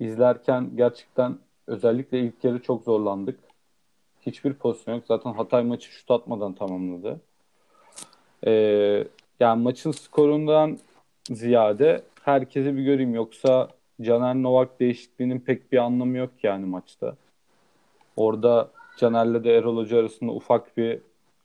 izlerken 0.00 0.70
gerçekten 0.76 1.38
özellikle 1.66 2.20
ilk 2.20 2.44
yarı 2.44 2.62
çok 2.62 2.84
zorlandık. 2.84 3.38
Hiçbir 4.20 4.54
pozisyon 4.54 4.94
yok. 4.94 5.04
Zaten 5.08 5.32
Hatay 5.32 5.64
maçı 5.64 5.92
şut 5.92 6.10
atmadan 6.10 6.52
tamamladı. 6.52 7.20
Ee, 8.46 9.04
yani 9.40 9.62
maçın 9.62 9.90
skorundan 9.90 10.78
ziyade 11.34 12.02
herkesi 12.22 12.76
bir 12.76 12.82
göreyim. 12.82 13.14
Yoksa 13.14 13.68
Caner 14.02 14.34
Novak 14.34 14.80
değişikliğinin 14.80 15.40
pek 15.40 15.72
bir 15.72 15.78
anlamı 15.78 16.16
yok 16.16 16.30
yani 16.42 16.66
maçta. 16.66 17.16
Orada 18.16 18.70
Caner'le 18.98 19.44
de 19.44 19.56
Erol 19.56 19.76
Hoca 19.76 19.98
arasında 19.98 20.32
ufak 20.32 20.76
bir 20.76 21.00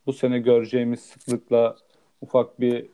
bu 0.06 0.14
sene 0.14 0.40
göreceğimiz 0.40 1.00
sıklıkla 1.00 1.76
ufak 2.22 2.60
bir 2.60 2.86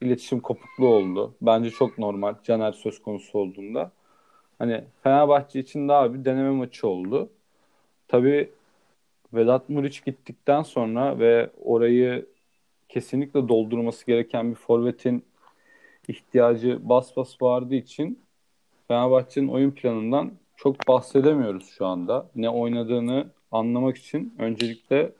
iletişim 0.00 0.40
kopukluğu 0.40 0.88
oldu. 0.88 1.34
Bence 1.42 1.70
çok 1.70 1.98
normal 1.98 2.34
Caner 2.44 2.72
söz 2.72 3.02
konusu 3.02 3.38
olduğunda. 3.38 3.90
Hani 4.58 4.84
Fenerbahçe 5.02 5.60
için 5.60 5.88
daha 5.88 6.14
bir 6.14 6.24
deneme 6.24 6.50
maçı 6.50 6.88
oldu. 6.88 7.30
Tabii 8.08 8.50
Vedat 9.34 9.68
Muriç 9.68 10.04
gittikten 10.04 10.62
sonra 10.62 11.18
ve 11.18 11.50
orayı 11.64 12.26
kesinlikle 12.88 13.48
doldurması 13.48 14.06
gereken 14.06 14.50
bir 14.50 14.56
forvetin 14.56 15.24
ihtiyacı 16.08 16.78
bas 16.82 17.16
bas 17.16 17.42
vardığı 17.42 17.74
için 17.74 18.18
Fenerbahçe'nin 18.88 19.48
oyun 19.48 19.70
planından 19.70 20.32
çok 20.56 20.88
bahsedemiyoruz 20.88 21.66
şu 21.78 21.86
anda. 21.86 22.30
Ne 22.36 22.50
oynadığını 22.50 23.26
anlamak 23.52 23.96
için 23.96 24.34
öncelikle 24.38 25.12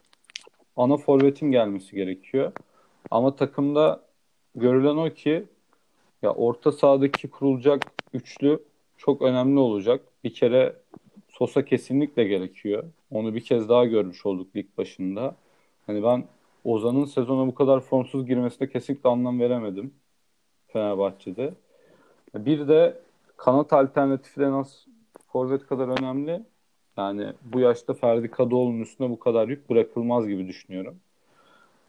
ana 0.76 0.96
forvetin 0.96 1.50
gelmesi 1.50 1.96
gerekiyor. 1.96 2.52
Ama 3.10 3.36
takımda 3.36 4.02
görülen 4.54 4.96
o 4.96 5.10
ki 5.10 5.44
ya 6.22 6.34
orta 6.34 6.72
sahadaki 6.72 7.30
kurulacak 7.30 7.86
üçlü 8.12 8.58
çok 8.96 9.22
önemli 9.22 9.58
olacak. 9.58 10.00
Bir 10.24 10.34
kere 10.34 10.76
Sosa 11.38 11.64
kesinlikle 11.64 12.24
gerekiyor. 12.24 12.84
Onu 13.10 13.34
bir 13.34 13.40
kez 13.40 13.68
daha 13.68 13.84
görmüş 13.84 14.26
olduk 14.26 14.56
lig 14.56 14.66
başında. 14.78 15.36
Hani 15.86 16.02
ben 16.02 16.24
Ozan'ın 16.64 17.04
sezona 17.04 17.46
bu 17.46 17.54
kadar 17.54 17.80
formsuz 17.80 18.26
girmesine 18.26 18.68
kesinlikle 18.68 19.08
anlam 19.08 19.40
veremedim 19.40 19.94
Fenerbahçe'de. 20.74 21.54
Bir 22.34 22.68
de 22.68 23.00
kanat 23.36 23.72
alternatifi 23.72 24.40
de 24.40 24.50
nasıl 24.50 24.90
forvet 25.32 25.66
kadar 25.66 25.88
önemli. 26.00 26.42
Yani 26.96 27.32
bu 27.42 27.60
yaşta 27.60 27.94
Ferdi 27.94 28.30
Kadıoğlu'nun 28.30 28.80
üstüne 28.80 29.10
bu 29.10 29.18
kadar 29.18 29.48
yük 29.48 29.70
bırakılmaz 29.70 30.28
gibi 30.28 30.48
düşünüyorum. 30.48 30.96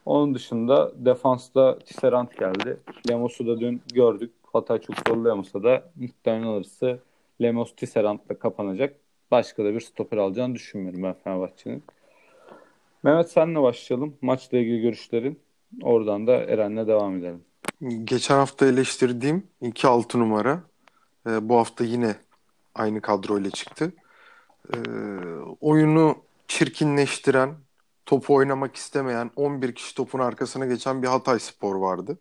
Onun 0.05 0.35
dışında 0.35 0.91
defansta 1.05 1.79
Tisserand 1.79 2.27
geldi. 2.39 2.77
Lemos'u 3.09 3.47
da 3.47 3.59
dün 3.59 3.81
gördük. 3.93 4.31
Hatay 4.53 4.81
çok 4.81 4.95
zorlayamasa 5.07 5.63
da 5.63 5.91
muhtemelen 5.95 6.47
alırsa 6.47 6.99
Lemos 7.41 7.75
Tisserand'la 7.75 8.39
kapanacak. 8.39 8.95
Başka 9.31 9.65
da 9.65 9.73
bir 9.73 9.79
stoper 9.79 10.17
alacağını 10.17 10.55
düşünmüyorum 10.55 11.03
ben 11.03 11.13
Fenerbahçe'nin. 11.23 11.83
Mehmet 13.03 13.29
senle 13.29 13.61
başlayalım. 13.61 14.17
Maçla 14.21 14.57
ilgili 14.57 14.81
görüşlerin. 14.81 15.39
Oradan 15.81 16.27
da 16.27 16.35
Eren'le 16.35 16.87
devam 16.87 17.17
edelim. 17.17 17.43
Geçen 17.81 18.35
hafta 18.35 18.65
eleştirdiğim 18.65 19.47
2-6 19.61 20.19
numara 20.19 20.63
e, 21.27 21.49
bu 21.49 21.57
hafta 21.57 21.83
yine 21.83 22.15
aynı 22.75 23.01
kadroyla 23.01 23.51
çıktı. 23.51 23.93
E, 24.73 24.77
oyunu 25.61 26.17
çirkinleştiren, 26.47 27.55
topu 28.05 28.35
oynamak 28.35 28.75
istemeyen 28.75 29.31
11 29.35 29.75
kişi 29.75 29.95
topun 29.95 30.19
arkasına 30.19 30.65
geçen 30.65 31.03
bir 31.03 31.07
Hatay 31.07 31.39
Spor 31.39 31.75
vardı. 31.75 32.19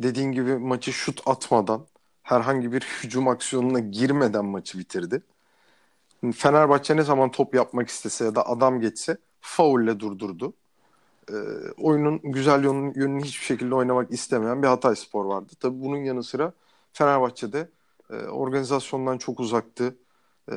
Dediğin 0.00 0.32
gibi 0.32 0.58
maçı 0.58 0.92
şut 0.92 1.22
atmadan, 1.26 1.86
herhangi 2.22 2.72
bir 2.72 2.80
hücum 2.82 3.28
aksiyonuna 3.28 3.78
girmeden 3.78 4.44
maçı 4.44 4.78
bitirdi. 4.78 5.22
Fenerbahçe 6.36 6.96
ne 6.96 7.02
zaman 7.02 7.30
top 7.30 7.54
yapmak 7.54 7.88
istese 7.88 8.24
ya 8.24 8.34
da 8.34 8.48
adam 8.48 8.80
geçse 8.80 9.18
faulle 9.40 10.00
durdurdu. 10.00 10.54
E, 11.30 11.34
oyunun 11.76 12.20
güzel 12.24 12.64
yönünü, 12.64 12.92
yönünü 12.96 13.24
hiçbir 13.24 13.44
şekilde 13.44 13.74
oynamak 13.74 14.10
istemeyen 14.12 14.62
bir 14.62 14.68
Hatay 14.68 14.96
Spor 14.96 15.24
vardı. 15.24 15.52
Tabii 15.60 15.80
bunun 15.80 15.96
yanı 15.96 16.24
sıra 16.24 16.52
Fenerbahçe'de 16.92 17.68
e, 18.10 18.14
organizasyondan 18.14 19.18
çok 19.18 19.40
uzaktı. 19.40 19.96
E, 20.52 20.56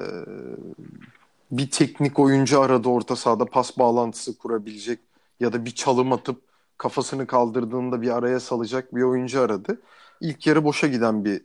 bir 1.51 1.71
teknik 1.71 2.19
oyuncu 2.19 2.61
aradı 2.61 2.89
orta 2.89 3.15
sahada 3.15 3.45
pas 3.45 3.77
bağlantısı 3.77 4.37
kurabilecek 4.37 4.99
ya 5.39 5.53
da 5.53 5.65
bir 5.65 5.71
çalım 5.71 6.13
atıp 6.13 6.41
kafasını 6.77 7.27
kaldırdığında 7.27 8.01
bir 8.01 8.09
araya 8.17 8.39
salacak 8.39 8.95
bir 8.95 9.01
oyuncu 9.01 9.41
aradı. 9.41 9.81
İlk 10.21 10.47
yarı 10.47 10.63
boşa 10.63 10.87
giden 10.87 11.25
bir 11.25 11.41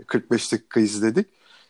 e, 0.00 0.02
45 0.06 0.52
dakika 0.52 0.80
izledik. 0.80 1.26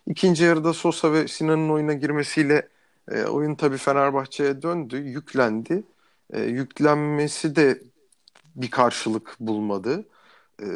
İkinci 0.07 0.45
yarıda 0.45 0.73
Sosa 0.73 1.13
ve 1.13 1.29
Sinan'ın 1.29 1.69
oyuna 1.71 1.93
girmesiyle 1.93 2.69
e, 3.11 3.25
oyun 3.25 3.55
tabii 3.55 3.77
Fenerbahçe'ye 3.77 4.63
döndü, 4.63 4.97
yüklendi. 4.97 5.85
E, 6.33 6.43
yüklenmesi 6.43 7.57
de 7.57 7.83
bir 8.57 8.71
karşılık 8.71 9.37
bulmadı. 9.41 10.05
E, 10.63 10.67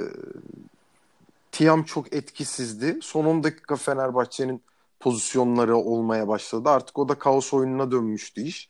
Tiam 1.52 1.83
çok 1.83 2.12
etkisizdi. 2.12 2.99
Son 3.02 3.25
10 3.25 3.43
dakika 3.45 3.76
Fenerbahçe'nin 3.76 4.62
pozisyonları 5.00 5.76
olmaya 5.76 6.28
başladı. 6.28 6.69
Artık 6.69 6.99
o 6.99 7.09
da 7.09 7.14
kaos 7.19 7.55
oyununa 7.55 7.90
dönmüştü 7.90 8.40
iş. 8.43 8.69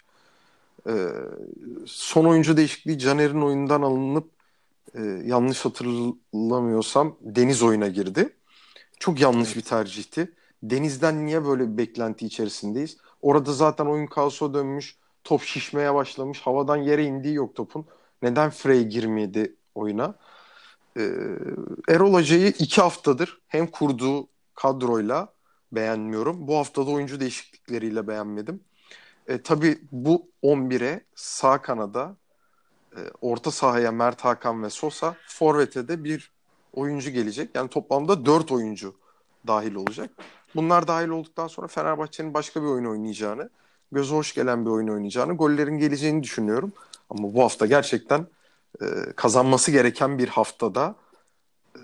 Ee, 0.89 1.09
son 1.87 2.25
oyuncu 2.25 2.57
değişikliği 2.57 2.99
Caner'in 2.99 3.43
oyundan 3.43 3.83
alınıp 3.83 4.31
e, 4.95 5.03
yanlış 5.25 5.65
hatırlamıyorsam 5.65 7.17
Deniz 7.21 7.63
oyuna 7.63 7.89
girdi. 7.89 8.37
Çok 9.01 9.21
yanlış 9.21 9.57
bir 9.57 9.63
tercihti. 9.63 10.33
Deniz'den 10.63 11.27
niye 11.27 11.45
böyle 11.47 11.73
bir 11.73 11.79
beklenti 11.79 12.27
içerisindeyiz? 12.27 12.97
Orada 13.23 13.53
zaten 13.53 13.87
oyun 13.87 14.07
kaosa 14.07 14.55
dönmüş. 14.55 14.97
Top 15.29 15.43
şişmeye 15.43 15.95
başlamış. 15.95 16.41
Havadan 16.41 16.77
yere 16.77 17.05
indiği 17.05 17.35
yok 17.35 17.55
topun. 17.55 17.87
Neden 18.23 18.51
Frey 18.51 18.85
girmedi 18.85 19.57
oyuna? 19.75 20.15
Ee, 20.97 21.11
Erol 21.89 22.15
Hoca'yı 22.15 22.49
iki 22.49 22.81
haftadır 22.81 23.41
hem 23.49 23.67
kurduğu 23.67 24.29
kadroyla 24.55 25.33
beğenmiyorum. 25.73 26.49
Bu 26.49 26.57
haftada 26.57 26.91
oyuncu 26.91 27.21
değişiklikleriyle 27.21 28.09
beğenmedim. 28.09 28.61
E, 29.27 29.43
tabii 29.43 29.79
bu 29.93 30.31
11'e 30.43 31.05
sağ 31.15 31.63
kanada 31.63 32.17
e, 32.97 33.01
orta 33.21 33.51
sahaya 33.51 33.93
Mert 33.93 34.25
Hakan 34.25 34.63
ve 34.63 34.71
Sosa, 34.71 35.17
forvete 35.27 35.89
de 35.89 36.05
bir 36.05 36.33
oyuncu 36.73 37.11
gelecek. 37.11 37.51
Yani 37.55 37.71
toplamda 37.71 38.27
4 38.27 38.53
oyuncu 38.53 38.97
dahil 39.47 39.75
olacak. 39.75 40.11
Bunlar 40.55 40.89
dahil 40.89 41.09
olduktan 41.09 41.49
sonra 41.49 41.67
Fenerbahçe'nin 41.67 42.35
başka 42.35 42.63
bir 42.63 42.67
oyun 42.67 42.85
oynayacağını, 42.85 43.51
göze 43.93 44.15
hoş 44.15 44.35
gelen 44.35 44.65
bir 44.65 44.71
oyun 44.71 44.89
oynayacağını, 44.89 45.37
gollerin 45.37 45.79
geleceğini 45.79 46.23
düşünüyorum. 46.23 46.73
Ama 47.11 47.35
bu 47.35 47.43
hafta 47.43 47.67
gerçekten 47.67 48.27
e, 48.83 48.87
kazanması 49.17 49.71
gereken 49.71 50.19
bir 50.19 50.29
haftada 50.29 50.95
e, 51.77 51.83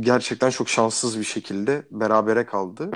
gerçekten 0.00 0.50
çok 0.50 0.68
şanssız 0.68 1.18
bir 1.18 1.24
şekilde 1.24 1.82
berabere 1.90 2.46
kaldı. 2.46 2.90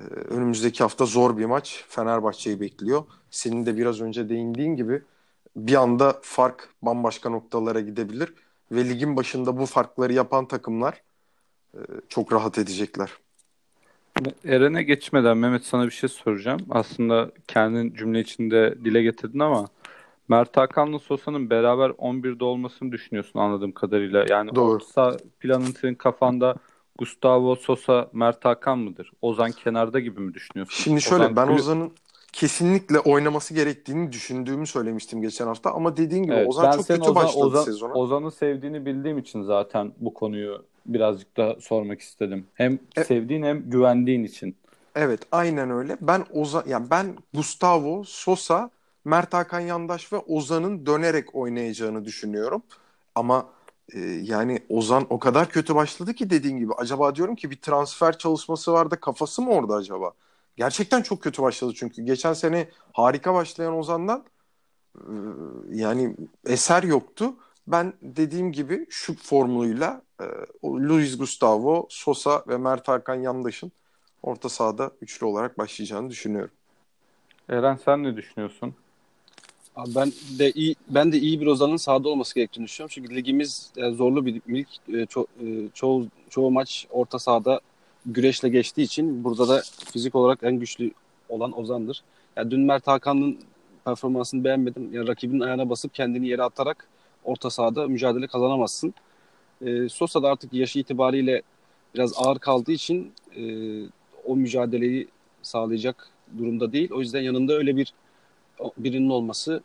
Ee, 0.00 0.04
önümüzdeki 0.04 0.82
hafta 0.82 1.06
zor 1.06 1.36
bir 1.36 1.44
maç 1.44 1.84
Fenerbahçe'yi 1.88 2.60
bekliyor. 2.60 3.04
Senin 3.30 3.66
de 3.66 3.76
biraz 3.76 4.00
önce 4.00 4.28
değindiğin 4.28 4.76
gibi 4.76 5.02
bir 5.56 5.74
anda 5.74 6.20
fark 6.22 6.68
bambaşka 6.82 7.30
noktalara 7.30 7.80
gidebilir 7.80 8.34
ve 8.72 8.88
ligin 8.88 9.16
başında 9.16 9.58
bu 9.58 9.66
farkları 9.66 10.12
yapan 10.12 10.48
takımlar 10.48 11.02
e, 11.74 11.78
çok 12.08 12.32
rahat 12.32 12.58
edecekler. 12.58 13.10
Eren'e 14.44 14.82
geçmeden 14.82 15.36
Mehmet 15.36 15.64
sana 15.64 15.86
bir 15.86 15.90
şey 15.90 16.08
soracağım. 16.08 16.60
Aslında 16.70 17.30
kendin 17.48 17.94
cümle 17.94 18.20
içinde 18.20 18.74
dile 18.84 19.02
getirdin 19.02 19.38
ama 19.38 19.66
Mert 20.28 20.56
Hakan'la 20.56 20.98
Sosa'nın 20.98 21.50
beraber 21.50 21.90
11'de 21.90 22.44
olmasını 22.44 22.92
düşünüyorsun 22.92 23.38
anladığım 23.38 23.72
kadarıyla. 23.72 24.24
Yani 24.28 24.54
Doğru. 24.54 24.74
orta 24.74 25.16
planın 25.40 25.64
senin 25.80 25.94
kafanda 25.94 26.54
Gustavo 26.98 27.56
Sosa, 27.56 28.08
Mert 28.12 28.44
Hakan 28.44 28.78
mıdır? 28.78 29.12
Ozan 29.22 29.52
kenarda 29.52 30.00
gibi 30.00 30.20
mi 30.20 30.34
düşünüyorsun? 30.34 30.82
Şimdi 30.82 31.02
şöyle 31.02 31.24
Ozan 31.24 31.36
ben 31.36 31.48
Ozan'ın 31.48 31.92
kesinlikle 32.32 32.98
oynaması 32.98 33.54
gerektiğini 33.54 34.12
düşündüğümü 34.12 34.66
söylemiştim 34.66 35.22
geçen 35.22 35.46
hafta 35.46 35.70
ama 35.72 35.96
dediğin 35.96 36.22
gibi 36.22 36.34
Evet, 36.34 36.48
Ozan 36.48 36.72
çok 36.76 36.86
kötü 36.86 37.00
Ozan, 37.02 37.14
başladı 37.14 37.44
Ozan, 37.44 37.64
sezona. 37.64 37.94
Ozan'ı 37.94 38.30
sevdiğini 38.30 38.86
bildiğim 38.86 39.18
için 39.18 39.42
zaten 39.42 39.92
bu 39.98 40.14
konuyu 40.14 40.64
birazcık 40.86 41.36
da 41.36 41.56
sormak 41.60 42.00
istedim. 42.00 42.46
Hem 42.54 42.78
E- 42.96 43.04
sevdiğin 43.04 43.42
hem 43.42 43.70
güvendiğin 43.70 44.24
için. 44.24 44.56
Evet, 44.94 45.20
aynen 45.32 45.70
öyle. 45.70 45.96
Ben 46.00 46.24
Ozan 46.32 46.64
yani 46.66 46.90
ben 46.90 47.16
Gustavo, 47.34 48.04
Sosa, 48.06 48.70
Mert 49.04 49.34
Hakan 49.34 49.60
Yandaş 49.60 50.12
ve 50.12 50.16
Ozan'ın 50.16 50.86
dönerek 50.86 51.34
oynayacağını 51.34 52.04
düşünüyorum. 52.04 52.62
Ama 53.14 53.46
e, 53.94 54.00
yani 54.00 54.62
Ozan 54.68 55.06
o 55.10 55.18
kadar 55.18 55.48
kötü 55.48 55.74
başladı 55.74 56.14
ki 56.14 56.30
dediğin 56.30 56.58
gibi. 56.58 56.72
Acaba 56.74 57.14
diyorum 57.14 57.34
ki 57.36 57.50
bir 57.50 57.56
transfer 57.56 58.18
çalışması 58.18 58.72
vardı 58.72 59.00
kafası 59.00 59.42
mı 59.42 59.50
orada 59.50 59.74
acaba? 59.74 60.12
Gerçekten 60.58 61.02
çok 61.02 61.22
kötü 61.22 61.42
başladı 61.42 61.72
çünkü. 61.76 62.02
Geçen 62.02 62.32
sene 62.32 62.68
harika 62.92 63.34
başlayan 63.34 63.78
Ozan'dan 63.78 64.24
e, 64.96 65.12
yani 65.70 66.16
eser 66.46 66.82
yoktu. 66.82 67.34
Ben 67.66 67.92
dediğim 68.02 68.52
gibi 68.52 68.86
şu 68.90 69.16
formuyla 69.16 70.02
e, 70.20 70.24
Luis 70.64 71.18
Gustavo, 71.18 71.86
Sosa 71.90 72.44
ve 72.48 72.56
Mert 72.56 72.88
Hakan 72.88 73.14
Yandaş'ın 73.14 73.72
orta 74.22 74.48
sahada 74.48 74.90
üçlü 75.00 75.26
olarak 75.26 75.58
başlayacağını 75.58 76.10
düşünüyorum. 76.10 76.54
Eren 77.48 77.78
sen 77.84 78.02
ne 78.02 78.16
düşünüyorsun? 78.16 78.74
Abi 79.76 79.94
ben 79.94 80.12
de 80.38 80.50
iyi 80.50 80.74
ben 80.88 81.12
de 81.12 81.18
iyi 81.18 81.40
bir 81.40 81.46
Ozan'ın 81.46 81.76
sahada 81.76 82.08
olması 82.08 82.34
gerektiğini 82.34 82.64
düşünüyorum. 82.64 82.92
Çünkü 82.94 83.16
ligimiz 83.16 83.72
e, 83.76 83.90
zorlu 83.90 84.26
bir 84.26 84.34
lig. 84.48 84.66
Ço, 85.08 85.26
çoğu 85.74 86.06
çoğu 86.30 86.50
maç 86.50 86.86
orta 86.90 87.18
sahada 87.18 87.60
güreşle 88.06 88.48
geçtiği 88.48 88.82
için 88.82 89.24
burada 89.24 89.48
da 89.48 89.62
fizik 89.92 90.14
olarak 90.14 90.38
en 90.42 90.58
güçlü 90.58 90.90
olan 91.28 91.58
Ozan'dır. 91.58 92.02
Yani 92.36 92.50
dün 92.50 92.60
Mert 92.60 92.86
Hakan'ın 92.86 93.38
performansını 93.84 94.44
beğenmedim. 94.44 94.94
Yani 94.94 95.08
rakibinin 95.08 95.40
ayağına 95.40 95.70
basıp 95.70 95.94
kendini 95.94 96.28
yere 96.28 96.42
atarak 96.42 96.88
orta 97.24 97.50
sahada 97.50 97.88
mücadele 97.88 98.26
kazanamazsın. 98.26 98.94
E, 99.66 99.88
Sosa 99.88 100.22
da 100.22 100.28
artık 100.30 100.52
yaşı 100.52 100.78
itibariyle 100.78 101.42
biraz 101.94 102.12
ağır 102.16 102.38
kaldığı 102.38 102.72
için 102.72 103.12
e, 103.36 103.42
o 104.24 104.36
mücadeleyi 104.36 105.08
sağlayacak 105.42 106.10
durumda 106.38 106.72
değil. 106.72 106.90
O 106.92 107.00
yüzden 107.00 107.20
yanında 107.20 107.52
öyle 107.52 107.76
bir 107.76 107.94
birinin 108.78 109.10
olması 109.10 109.62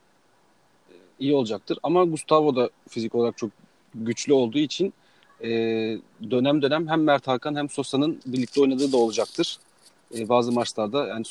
e, 0.90 0.94
iyi 1.20 1.36
olacaktır. 1.36 1.80
Ama 1.84 2.04
Gustavo 2.06 2.56
da 2.56 2.70
fizik 2.90 3.16
olarak 3.16 3.38
çok 3.38 3.50
güçlü 3.96 4.34
olduğu 4.34 4.60
için 4.60 4.94
e, 5.44 5.50
dönem 6.32 6.62
dönem 6.62 6.88
hem 6.88 7.04
Mert 7.04 7.28
Hakan 7.28 7.56
hem 7.56 7.70
Sosa'nın 7.70 8.20
birlikte 8.26 8.62
oynadığı 8.62 8.92
da 8.92 8.98
olacaktır. 8.98 9.58
E, 10.18 10.30
bazı 10.30 10.52
maçlarda 10.52 11.08
yani 11.08 11.24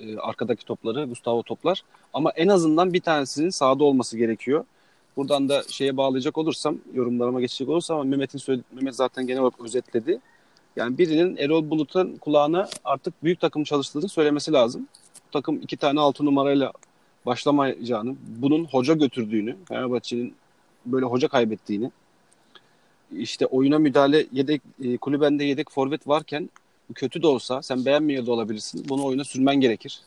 e, 0.00 0.18
arkadaki 0.18 0.64
topları 0.64 1.04
Gustavo 1.04 1.42
toplar. 1.42 1.82
Ama 2.12 2.30
en 2.30 2.48
azından 2.48 2.92
bir 2.92 3.00
tanesinin 3.00 3.50
sahada 3.50 3.84
olması 3.84 4.18
gerekiyor. 4.18 4.64
Buradan 5.16 5.48
da 5.48 5.62
şeye 5.68 5.96
bağlayacak 5.96 6.38
olursam, 6.38 6.76
yorumlarıma 6.94 7.40
geçecek 7.40 7.68
olursam 7.68 8.08
Mehmet'in 8.08 8.38
söyledi, 8.38 8.64
Mehmet 8.72 8.94
zaten 8.94 9.26
genel 9.26 9.40
olarak 9.40 9.60
özetledi. 9.60 10.20
Yani 10.76 10.98
birinin 10.98 11.36
Erol 11.36 11.70
Bulut'un 11.70 12.16
kulağına 12.16 12.68
artık 12.84 13.24
büyük 13.24 13.40
takım 13.40 13.64
çalıştığını 13.64 14.08
söylemesi 14.08 14.52
lazım. 14.52 14.88
Bu 15.26 15.30
takım 15.30 15.56
iki 15.56 15.76
tane 15.76 16.00
altı 16.00 16.24
numarayla 16.24 16.72
başlamayacağını, 17.26 18.16
bunun 18.38 18.64
hoca 18.64 18.94
götürdüğünü, 18.94 19.56
Fenerbahçe'nin 19.68 20.34
böyle 20.86 21.06
hoca 21.06 21.28
kaybettiğini, 21.28 21.90
işte 23.16 23.46
oyuna 23.46 23.78
müdahale 23.78 24.26
yedek 24.32 24.62
e, 24.84 24.96
kulübende 24.96 25.44
yedek 25.44 25.70
forvet 25.70 26.08
varken 26.08 26.50
kötü 26.94 27.22
de 27.22 27.26
olsa 27.26 27.62
sen 27.62 27.84
beğenmiyor 27.84 28.26
da 28.26 28.32
olabilirsin. 28.32 28.88
Bunu 28.88 29.04
oyuna 29.04 29.24
sürmen 29.24 29.56
gerekir. 29.56 30.02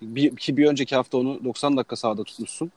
Bir, 0.00 0.36
ki 0.36 0.56
bir 0.56 0.66
önceki 0.66 0.96
hafta 0.96 1.18
onu 1.18 1.44
90 1.44 1.76
dakika 1.76 1.96
sahada 1.96 2.24
tutmuşsun. 2.24 2.72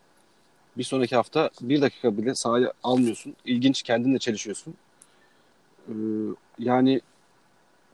Bir 0.78 0.84
sonraki 0.84 1.16
hafta 1.16 1.50
bir 1.62 1.82
dakika 1.82 2.18
bile 2.18 2.36
sahaya 2.36 2.74
almıyorsun. 2.84 3.36
İlginç 3.46 3.84
kendinle 3.84 4.20
çelişiyorsun. 4.20 4.74
Ee, 5.90 5.94
yani 6.60 7.02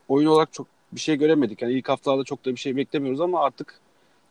oyun 0.08 0.28
olarak 0.28 0.54
çok 0.54 0.68
bir 0.92 1.00
şey 1.00 1.16
göremedik. 1.16 1.62
Yani 1.62 1.74
ilk 1.74 1.90
haftalarda 1.90 2.24
çok 2.24 2.46
da 2.46 2.52
bir 2.52 2.60
şey 2.60 2.76
beklemiyoruz 2.76 3.22
ama 3.22 3.42
artık 3.42 3.80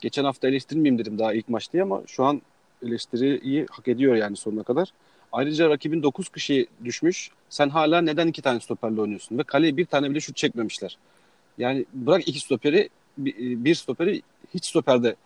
geçen 0.00 0.25
hafta 0.25 0.49
eleştirmeyeyim 0.49 0.99
dedim 0.99 1.19
daha 1.19 1.35
ilk 1.35 1.49
maç 1.49 1.73
diye 1.73 1.83
ama 1.83 2.03
şu 2.07 2.25
an 2.25 2.43
eleştiriyi 2.83 3.67
hak 3.71 3.89
ediyor 3.89 4.15
yani 4.17 4.37
sonuna 4.37 4.62
kadar. 4.62 4.93
Ayrıca 5.33 5.69
rakibin 5.69 6.03
9 6.03 6.29
kişi 6.29 6.67
düşmüş. 6.85 7.31
Sen 7.51 7.69
hala 7.69 8.01
neden 8.01 8.29
iki 8.29 8.43
tane 8.43 8.61
stoperle 8.61 9.01
oynuyorsun? 9.01 9.39
Ve 9.39 9.43
kaleye 9.43 9.77
bir 9.77 9.87
tane 9.87 10.11
bile 10.11 10.21
şut 10.21 10.37
çekmemişler. 10.37 10.99
Yani 11.59 11.85
bırak 11.93 12.29
iki 12.29 12.41
stoperi, 12.41 12.89
bir 13.19 13.75
stoperi 13.75 14.23
hiç 14.55 14.65
stoperde 14.65 15.17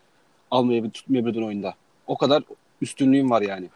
almayabilir, 0.50 0.92
tutmayabilirdin 0.92 1.42
oyunda. 1.42 1.74
O 2.06 2.16
kadar 2.16 2.42
üstünlüğün 2.80 3.30
var 3.30 3.42
yani. 3.42 3.68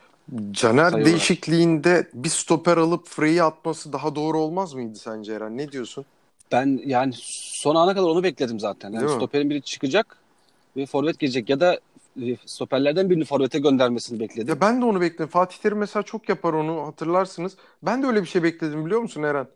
Caner 0.50 0.90
Sayı 0.90 1.04
değişikliğinde 1.04 1.88
olarak. 1.88 2.14
bir 2.14 2.28
stoper 2.28 2.76
alıp 2.76 3.06
Frey'i 3.06 3.42
atması 3.42 3.92
daha 3.92 4.14
doğru 4.14 4.38
olmaz 4.38 4.74
mıydı 4.74 4.98
sence 4.98 5.32
Eren? 5.32 5.58
Ne 5.58 5.72
diyorsun? 5.72 6.04
Ben 6.52 6.80
yani 6.86 7.12
son 7.16 7.74
ana 7.74 7.94
kadar 7.94 8.08
onu 8.08 8.22
bekledim 8.22 8.60
zaten. 8.60 8.92
Yani 8.92 9.08
stoperin 9.08 9.50
biri 9.50 9.62
çıkacak 9.62 10.18
ve 10.76 10.86
forvet 10.86 11.18
girecek 11.18 11.48
ya 11.50 11.60
da 11.60 11.80
stoperlerden 12.46 13.10
birini 13.10 13.24
forvete 13.24 13.58
göndermesini 13.58 14.20
bekledim. 14.20 14.48
Ya 14.48 14.60
ben 14.60 14.80
de 14.80 14.84
onu 14.84 15.00
bekledim. 15.00 15.26
Fatih 15.26 15.58
Terim 15.58 15.78
mesela 15.78 16.02
çok 16.02 16.28
yapar 16.28 16.52
onu 16.52 16.86
hatırlarsınız. 16.86 17.56
Ben 17.82 18.02
de 18.02 18.06
öyle 18.06 18.22
bir 18.22 18.26
şey 18.26 18.42
bekledim 18.42 18.86
biliyor 18.86 19.00
musun 19.00 19.22
Eren? 19.22 19.46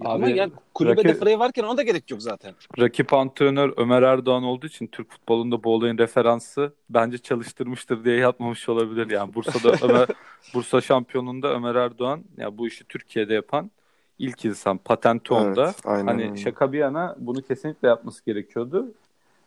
Abi, 0.00 0.08
Ama 0.08 0.28
yani 0.28 0.52
kulübede 0.74 1.08
rakip, 1.08 1.22
Frey 1.22 1.38
varken 1.38 1.62
ona 1.62 1.76
da 1.76 1.82
gerek 1.82 2.10
yok 2.10 2.22
zaten. 2.22 2.54
Rakip 2.78 3.12
antrenör 3.12 3.72
Ömer 3.76 4.02
Erdoğan 4.02 4.42
olduğu 4.42 4.66
için 4.66 4.86
Türk 4.86 5.10
futbolunda 5.10 5.64
bu 5.64 5.74
olayın 5.74 5.98
referansı 5.98 6.72
bence 6.90 7.18
çalıştırmıştır 7.18 8.04
diye 8.04 8.16
yapmamış 8.16 8.68
olabilir. 8.68 9.10
Yani 9.10 9.34
Bursa'da 9.34 9.76
Ömer 9.88 10.08
Bursa 10.54 10.80
şampiyonunda 10.80 11.54
Ömer 11.54 11.74
Erdoğan 11.74 12.24
ya 12.36 12.58
bu 12.58 12.66
işi 12.66 12.84
Türkiye'de 12.84 13.34
yapan 13.34 13.70
ilk 14.18 14.44
insan 14.44 14.78
patenti 14.78 15.34
onda. 15.34 15.64
Evet, 15.64 15.76
aynen 15.84 16.06
hani 16.06 16.38
şaka 16.38 16.72
bir 16.72 16.78
yana 16.78 17.16
bunu 17.18 17.42
kesinlikle 17.42 17.88
yapması 17.88 18.24
gerekiyordu. 18.24 18.92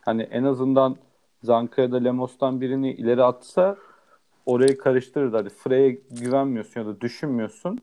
Hani 0.00 0.22
en 0.22 0.44
azından 0.44 0.96
Zanka 1.42 1.82
ya 1.82 1.92
da 1.92 1.96
Lemos'tan 1.96 2.60
birini 2.60 2.92
ileri 2.92 3.24
atsa 3.24 3.76
orayı 4.46 4.78
karıştırır. 4.78 5.32
Hani 5.32 5.48
Frey'e 5.48 5.98
güvenmiyorsun 6.10 6.80
ya 6.80 6.86
da 6.86 7.00
düşünmüyorsun. 7.00 7.78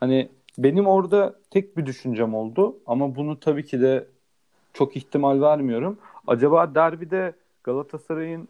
Hani 0.00 0.28
benim 0.58 0.86
orada 0.86 1.34
tek 1.50 1.76
bir 1.76 1.86
düşüncem 1.86 2.34
oldu 2.34 2.76
ama 2.86 3.16
bunu 3.16 3.40
tabii 3.40 3.64
ki 3.64 3.80
de 3.80 4.06
çok 4.72 4.96
ihtimal 4.96 5.40
vermiyorum. 5.40 5.98
Acaba 6.26 6.74
derbide 6.74 7.34
Galatasaray'ın 7.64 8.48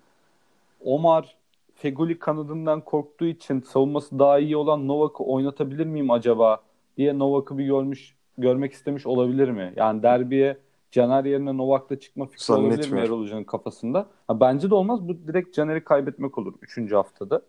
Omar 0.85 1.37
Feguli 1.75 2.19
kanadından 2.19 2.81
korktuğu 2.81 3.27
için 3.27 3.61
savunması 3.61 4.19
daha 4.19 4.39
iyi 4.39 4.57
olan 4.57 4.89
Novak'ı 4.89 5.25
oynatabilir 5.25 5.87
miyim 5.87 6.11
acaba 6.11 6.63
diye 6.97 7.19
Novak'ı 7.19 7.59
bir 7.59 7.65
görmüş 7.65 8.15
görmek 8.39 8.73
istemiş 8.73 9.07
olabilir 9.07 9.49
mi? 9.49 9.73
Yani 9.77 10.03
derbiye 10.03 10.57
Caner 10.91 11.25
yerine 11.25 11.57
Novak'ta 11.57 12.01
çıkma 12.01 12.27
fikri 12.27 12.55
olabilir 12.55 12.93
mi 12.93 13.01
Erol 13.01 13.23
Hoca'nın 13.23 13.45
kafasında? 13.45 14.07
Ha, 14.27 14.41
bence 14.41 14.71
de 14.71 14.75
olmaz. 14.75 15.09
Bu 15.09 15.29
direkt 15.29 15.55
Caner'i 15.55 15.85
kaybetmek 15.85 16.39
olur 16.39 16.55
3. 16.63 16.93
haftada. 16.93 17.43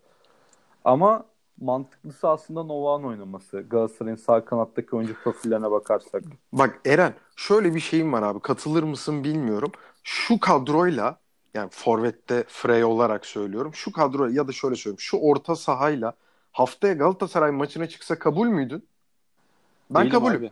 Ama 0.84 1.26
mantıklısı 1.62 2.30
aslında 2.30 2.63
Novak'ın 2.63 3.08
oynaması. 3.08 3.60
Galatasaray'ın 3.69 4.15
sağ 4.15 4.45
kanattaki 4.45 4.95
oyuncu 4.95 5.15
profillerine 5.23 5.71
bakarsak. 5.71 6.23
Bak 6.54 6.82
Eren 6.86 7.13
şöyle 7.36 7.76
bir 7.76 7.80
şeyim 7.80 8.13
var 8.13 8.23
abi. 8.23 8.39
Katılır 8.39 8.84
mısın 8.84 9.23
bilmiyorum. 9.23 9.71
Şu 10.04 10.39
kadroyla 10.39 11.17
yani 11.54 11.69
Forvet'te 11.71 12.43
Frey 12.47 12.84
olarak 12.84 13.26
söylüyorum. 13.26 13.73
Şu 13.73 13.91
kadro 13.91 14.28
ya 14.28 14.47
da 14.47 14.52
şöyle 14.52 14.76
söyleyeyim. 14.76 15.00
Şu 15.00 15.17
orta 15.17 15.56
sahayla 15.56 16.13
haftaya 16.52 16.93
Galatasaray 16.93 17.52
maçına 17.52 17.88
çıksa 17.88 18.19
kabul 18.19 18.47
müydün? 18.47 18.88
Ben 19.89 20.02
Değilim 20.02 20.12
kabulüm. 20.12 20.38
Abi. 20.38 20.52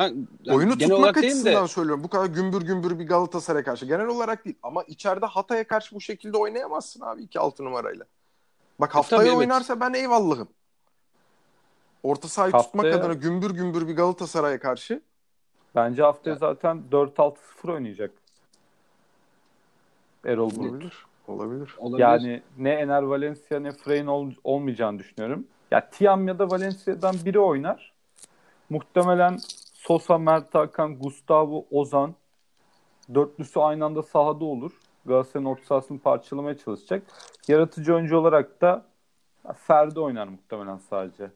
Ha, 0.00 0.04
yani 0.04 0.56
Oyunu 0.56 0.78
tutmak 0.78 1.16
açısından 1.16 1.64
de... 1.64 1.68
söylüyorum. 1.68 2.04
Bu 2.04 2.08
kadar 2.08 2.26
gümbür 2.26 2.62
gümbür 2.62 2.98
bir 2.98 3.06
Galatasaray 3.06 3.62
karşı. 3.62 3.86
Genel 3.86 4.06
olarak 4.06 4.44
değil. 4.44 4.56
Ama 4.62 4.82
içeride 4.82 5.26
Hatay'a 5.26 5.64
karşı 5.64 5.94
bu 5.94 6.00
şekilde 6.00 6.36
oynayamazsın 6.36 7.00
abi 7.00 7.22
iki 7.22 7.40
altı 7.40 7.64
numarayla. 7.64 8.04
Bak 8.78 8.90
e, 8.90 8.92
haftaya 8.92 9.22
e, 9.22 9.26
tabii, 9.26 9.36
oynarsa 9.36 9.72
evet. 9.72 9.82
ben 9.82 9.92
eyvallahım. 9.92 10.48
Orta 12.02 12.28
sahayı 12.28 12.52
haftaya... 12.52 12.92
tutmak 12.92 13.04
adına 13.04 13.12
gümbür 13.12 13.50
gümbür 13.50 13.88
bir 13.88 13.96
Galatasaray'a 13.96 14.58
karşı. 14.60 15.02
Bence 15.74 16.02
haftaya 16.02 16.36
zaten 16.36 16.82
4-6-0 16.92 17.36
oynayacak. 17.72 18.10
Erol 20.24 20.50
Bulut. 20.50 20.82
Olabilir. 21.28 21.74
Olabilir. 21.78 22.00
Yani 22.00 22.42
ne 22.58 22.70
Ener 22.70 23.02
Valencia 23.02 23.60
ne 23.60 23.72
Frey'in 23.72 24.06
ol, 24.06 24.30
olmayacağını 24.44 24.98
düşünüyorum. 24.98 25.46
Ya 25.70 25.90
Tiam 25.90 26.28
ya 26.28 26.38
da 26.38 26.50
Valencia'dan 26.50 27.16
biri 27.24 27.38
oynar. 27.38 27.92
Muhtemelen 28.70 29.38
Sosa, 29.80 30.18
Mert 30.18 30.54
Hakan, 30.54 30.98
Gustavo, 30.98 31.66
Ozan 31.70 32.14
dörtlüsü 33.14 33.60
aynı 33.60 33.84
anda 33.84 34.02
sahada 34.02 34.44
olur. 34.44 34.72
Galatasaray'ın 35.04 35.48
orta 35.48 35.64
sahasını 35.64 35.98
parçalamaya 35.98 36.58
çalışacak. 36.58 37.02
Yaratıcı 37.48 37.94
oyuncu 37.94 38.16
olarak 38.16 38.60
da 38.60 38.86
Ferdi 39.54 40.00
oynar 40.00 40.28
muhtemelen 40.28 40.76
sadece. 40.76 41.30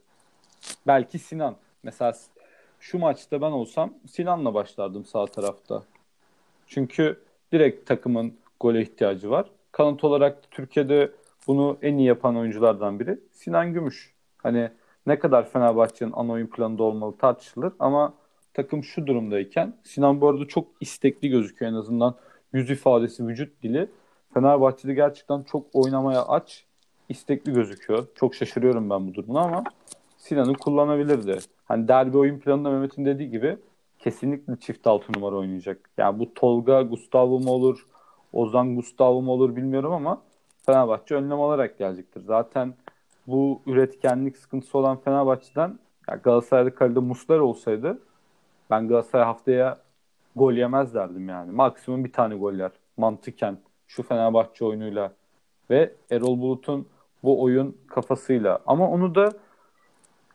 Belki 0.86 1.18
Sinan. 1.18 1.56
Mesela 1.82 2.12
şu 2.80 2.98
maçta 2.98 3.40
ben 3.40 3.50
olsam 3.50 3.94
Sinan'la 4.10 4.54
başlardım 4.54 5.04
sağ 5.04 5.26
tarafta. 5.26 5.82
Çünkü 6.66 7.24
direkt 7.52 7.88
takımın 7.88 8.34
gole 8.60 8.82
ihtiyacı 8.82 9.30
var. 9.30 9.50
Kanat 9.72 10.04
olarak 10.04 10.50
Türkiye'de 10.50 11.12
bunu 11.46 11.78
en 11.82 11.98
iyi 11.98 12.06
yapan 12.06 12.36
oyunculardan 12.36 13.00
biri 13.00 13.20
Sinan 13.32 13.72
Gümüş. 13.72 14.14
Hani 14.38 14.70
ne 15.06 15.18
kadar 15.18 15.50
Fenerbahçe'nin 15.50 16.12
ana 16.14 16.32
oyun 16.32 16.46
planında 16.46 16.82
olmalı 16.82 17.18
tartışılır 17.18 17.72
ama 17.78 18.14
takım 18.54 18.84
şu 18.84 19.06
durumdayken 19.06 19.74
Sinan 19.82 20.20
bu 20.20 20.28
arada 20.28 20.48
çok 20.48 20.66
istekli 20.80 21.28
gözüküyor 21.28 21.72
en 21.72 21.76
azından 21.76 22.14
yüz 22.52 22.70
ifadesi, 22.70 23.26
vücut 23.26 23.62
dili. 23.62 23.88
Fenerbahçe'de 24.34 24.94
gerçekten 24.94 25.42
çok 25.42 25.66
oynamaya 25.72 26.22
aç. 26.26 26.64
istekli 27.08 27.52
gözüküyor. 27.52 28.06
Çok 28.14 28.34
şaşırıyorum 28.34 28.90
ben 28.90 29.08
bu 29.08 29.14
durumuna 29.14 29.40
ama 29.40 29.64
Sinan'ı 30.16 30.54
kullanabilirdi. 30.54 31.38
Hani 31.64 31.88
derbi 31.88 32.18
oyun 32.18 32.38
planında 32.38 32.70
Mehmet'in 32.70 33.04
dediği 33.04 33.30
gibi 33.30 33.56
kesinlikle 33.98 34.56
çift 34.56 34.86
altı 34.86 35.12
numara 35.12 35.36
oynayacak. 35.36 35.90
Yani 35.98 36.18
bu 36.18 36.34
Tolga 36.34 36.82
Gustavo 36.82 37.40
mu 37.40 37.50
olur, 37.50 37.86
Ozan 38.32 38.76
Gustavo 38.76 39.22
mu 39.22 39.32
olur 39.32 39.56
bilmiyorum 39.56 39.92
ama 39.92 40.22
Fenerbahçe 40.66 41.14
önlem 41.14 41.40
alarak 41.40 41.78
gelecektir. 41.78 42.22
Zaten 42.26 42.74
bu 43.26 43.62
üretkenlik 43.66 44.36
sıkıntısı 44.36 44.78
olan 44.78 45.00
Fenerbahçe'den 45.00 45.78
ya 46.08 46.16
Galatasaray'da 46.16 46.74
kalede 46.74 47.00
Musler 47.00 47.38
olsaydı 47.38 47.98
ben 48.74 48.88
Galatasaray 48.88 49.24
haftaya 49.24 49.78
gol 50.36 50.52
yemez 50.52 50.94
derdim 50.94 51.28
yani. 51.28 51.52
Maksimum 51.52 52.04
bir 52.04 52.12
tane 52.12 52.36
gol 52.36 52.52
yer. 52.52 52.70
Mantıken 52.96 53.58
şu 53.86 54.02
Fenerbahçe 54.02 54.64
oyunuyla 54.64 55.12
ve 55.70 55.92
Erol 56.10 56.40
Bulut'un 56.40 56.88
bu 57.22 57.42
oyun 57.42 57.76
kafasıyla. 57.88 58.58
Ama 58.66 58.90
onu 58.90 59.14
da 59.14 59.32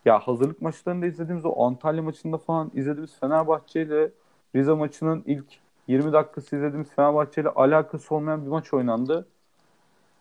ya 0.06 0.19
hazırlık 0.19 0.62
maçlarında 0.62 1.06
izlediğimiz 1.06 1.45
o 1.45 1.63
Antalya 1.63 2.04
maçında 2.04 2.38
falan 2.38 2.71
izlediğimiz 2.73 3.19
Fenerbahçe 3.19 3.82
ile 3.82 4.12
Rize 4.56 4.73
maçının 4.73 5.23
ilk 5.25 5.45
20 5.88 6.13
dakikası 6.13 6.56
izlediğimiz 6.56 6.89
Fenerbahçe 6.89 7.41
ile 7.41 7.49
alakası 7.49 8.15
olmayan 8.15 8.45
bir 8.45 8.49
maç 8.49 8.73
oynandı. 8.73 9.28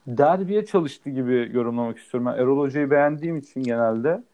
Derbiye 0.07 0.67
çalıştı 0.67 1.11
gibi 1.11 1.51
yorumlamak 1.53 1.99
istiyorum. 1.99 2.33
Ben 2.33 2.43
Erol 2.43 2.59
Hoca'yı 2.59 2.91
beğendiğim 2.91 3.37
için 3.37 3.63
genelde 3.63 4.25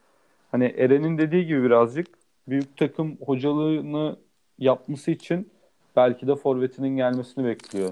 hani 0.51 0.65
Eren'in 0.65 1.17
dediği 1.17 1.45
gibi 1.45 1.63
birazcık 1.63 2.07
büyük 2.47 2.77
takım 2.77 3.17
hocalığını 3.25 4.15
yapması 4.59 5.11
için 5.11 5.51
belki 5.95 6.27
de 6.27 6.35
forvetinin 6.35 6.97
gelmesini 6.97 7.45
bekliyor. 7.45 7.89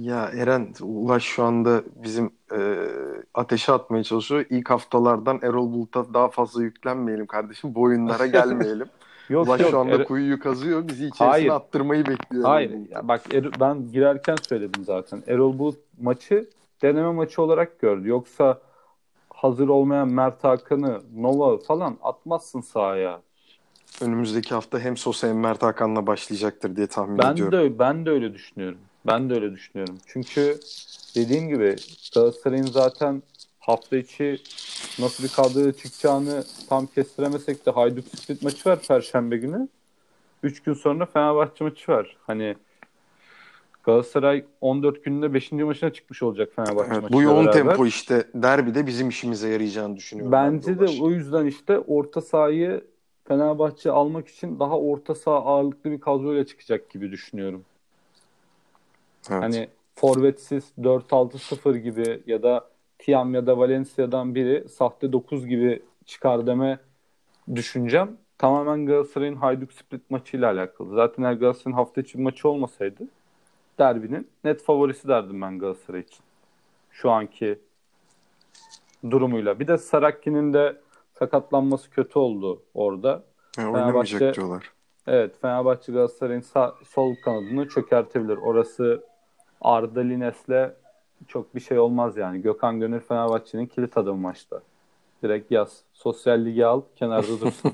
Ya 0.00 0.30
Eren 0.34 0.68
Ulaş 0.82 1.22
şu 1.22 1.44
anda 1.44 1.82
bizim 2.02 2.30
e, 2.52 2.86
ateşe 3.34 3.72
atmaya 3.72 4.04
çalışıyor. 4.04 4.44
İlk 4.50 4.70
haftalardan 4.70 5.38
Erol 5.42 5.72
Bulut'a 5.72 6.14
daha 6.14 6.28
fazla 6.28 6.62
yüklenmeyelim 6.62 7.26
kardeşim. 7.26 7.74
Bu 7.74 7.82
oyunlara 7.82 8.26
gelmeyelim. 8.36 8.86
yok, 9.28 9.46
Ulaş 9.46 9.60
yok, 9.60 9.70
şu 9.70 9.78
anda 9.78 9.94
er... 9.94 10.04
kuyuyu 10.04 10.40
kazıyor. 10.40 10.88
Bizi 10.88 11.06
içerisine 11.06 11.28
Hayır. 11.28 11.48
attırmayı 11.50 12.06
bekliyor. 12.06 12.44
Hayır. 12.44 12.70
Ya 12.90 13.08
bak 13.08 13.34
er, 13.34 13.60
ben 13.60 13.92
girerken 13.92 14.36
söyledim 14.48 14.84
zaten. 14.84 15.22
Erol 15.26 15.58
Bulut 15.58 15.78
maçı 16.00 16.50
deneme 16.82 17.12
maçı 17.12 17.42
olarak 17.42 17.80
gördü. 17.80 18.08
Yoksa 18.08 18.60
hazır 19.30 19.68
olmayan 19.68 20.08
Mert 20.08 20.44
Hakan'ı, 20.44 21.00
Nova 21.16 21.58
falan 21.58 21.96
atmazsın 22.02 22.60
sahaya 22.60 23.20
önümüzdeki 24.00 24.54
hafta 24.54 24.78
hem 24.78 24.96
Sosa 24.96 25.28
hem 25.28 25.40
Mert 25.40 25.62
Hakan'la 25.62 26.06
başlayacaktır 26.06 26.76
diye 26.76 26.86
tahmin 26.86 27.18
ben 27.18 27.32
ediyorum. 27.32 27.58
De, 27.58 27.78
ben 27.78 28.06
de 28.06 28.10
öyle 28.10 28.34
düşünüyorum. 28.34 28.78
Ben 29.06 29.30
de 29.30 29.34
öyle 29.34 29.52
düşünüyorum. 29.52 29.98
Çünkü 30.06 30.58
dediğim 31.16 31.48
gibi 31.48 31.76
Galatasaray'ın 32.14 32.66
zaten 32.66 33.22
hafta 33.58 33.96
içi 33.96 34.38
nasıl 34.98 35.24
bir 35.24 35.28
kadroya 35.28 35.72
çıkacağını 35.72 36.44
tam 36.68 36.86
kestiremesek 36.86 37.66
de 37.66 37.70
Hayduk 37.70 38.04
Split 38.04 38.42
maçı 38.42 38.70
var 38.70 38.78
Perşembe 38.88 39.36
günü. 39.36 39.68
Üç 40.42 40.62
gün 40.62 40.74
sonra 40.74 41.06
Fenerbahçe 41.06 41.64
maçı 41.64 41.92
var. 41.92 42.16
Hani 42.26 42.56
Galatasaray 43.84 44.44
14 44.60 45.04
gününde 45.04 45.34
5. 45.34 45.52
maçına 45.52 45.92
çıkmış 45.92 46.22
olacak 46.22 46.48
Fenerbahçe 46.56 46.94
evet, 46.94 47.12
Bu 47.12 47.22
yoğun 47.22 47.46
beraber. 47.46 47.52
tempo 47.52 47.86
işte 47.86 48.24
derbi 48.34 48.74
de 48.74 48.86
bizim 48.86 49.08
işimize 49.08 49.48
yarayacağını 49.48 49.96
düşünüyorum. 49.96 50.32
Bence 50.32 50.78
de 50.78 51.02
o 51.02 51.10
yüzden 51.10 51.46
işte 51.46 51.78
orta 51.78 52.20
sahayı 52.20 52.84
Fenerbahçe 53.30 53.90
almak 53.90 54.28
için 54.28 54.58
daha 54.58 54.78
orta 54.78 55.14
saha 55.14 55.36
ağırlıklı 55.36 55.90
bir 55.90 56.00
kadroyla 56.00 56.46
çıkacak 56.46 56.90
gibi 56.90 57.10
düşünüyorum. 57.10 57.64
Evet. 59.30 59.42
Hani 59.42 59.68
forvetsiz 59.94 60.72
4-6-0 60.78 61.76
gibi 61.76 62.22
ya 62.26 62.42
da 62.42 62.68
Tiam 62.98 63.34
ya 63.34 63.46
da 63.46 63.58
Valencia'dan 63.58 64.34
biri 64.34 64.68
sahte 64.68 65.12
9 65.12 65.46
gibi 65.46 65.82
çıkar 66.06 66.46
deme 66.46 66.78
düşüncem 67.54 68.16
tamamen 68.38 68.86
Galatasaray'ın 68.86 69.36
Hayduk 69.36 69.72
Split 69.72 70.10
maçıyla 70.10 70.50
alakalı. 70.50 70.94
Zaten 70.94 71.22
eğer 71.22 71.32
Galatasaray'ın 71.32 71.76
hafta 71.76 72.00
içi 72.00 72.18
bir 72.18 72.22
maçı 72.22 72.48
olmasaydı 72.48 73.08
derbinin 73.78 74.28
net 74.44 74.62
favorisi 74.62 75.08
derdim 75.08 75.42
ben 75.42 75.58
Galatasaray 75.58 76.00
için. 76.00 76.20
Şu 76.90 77.10
anki 77.10 77.58
durumuyla. 79.10 79.60
Bir 79.60 79.68
de 79.68 79.78
Sarakki'nin 79.78 80.52
de 80.52 80.80
sakatlanması 81.20 81.90
kötü 81.90 82.18
oldu 82.18 82.62
orada. 82.74 83.22
He, 83.56 83.66
oynamayacak 83.66 84.36
diyorlar. 84.36 84.72
Evet 85.06 85.40
Fenerbahçe 85.40 85.92
Galatasaray'ın 85.92 86.40
sağ, 86.40 86.74
sol 86.88 87.14
kanadını 87.24 87.68
çökertebilir. 87.68 88.36
Orası 88.36 89.04
Arda 89.60 90.00
Lines'le 90.00 90.70
çok 91.28 91.54
bir 91.54 91.60
şey 91.60 91.78
olmaz 91.78 92.16
yani. 92.16 92.42
Gökhan 92.42 92.80
Gönül 92.80 93.00
Fenerbahçe'nin 93.00 93.66
kilit 93.66 93.96
adamı 93.96 94.20
maçta. 94.20 94.62
Direkt 95.22 95.50
yaz. 95.50 95.82
Sosyal 95.92 96.44
ligi 96.44 96.66
al, 96.66 96.82
kenarda 96.96 97.40
dursun. 97.40 97.72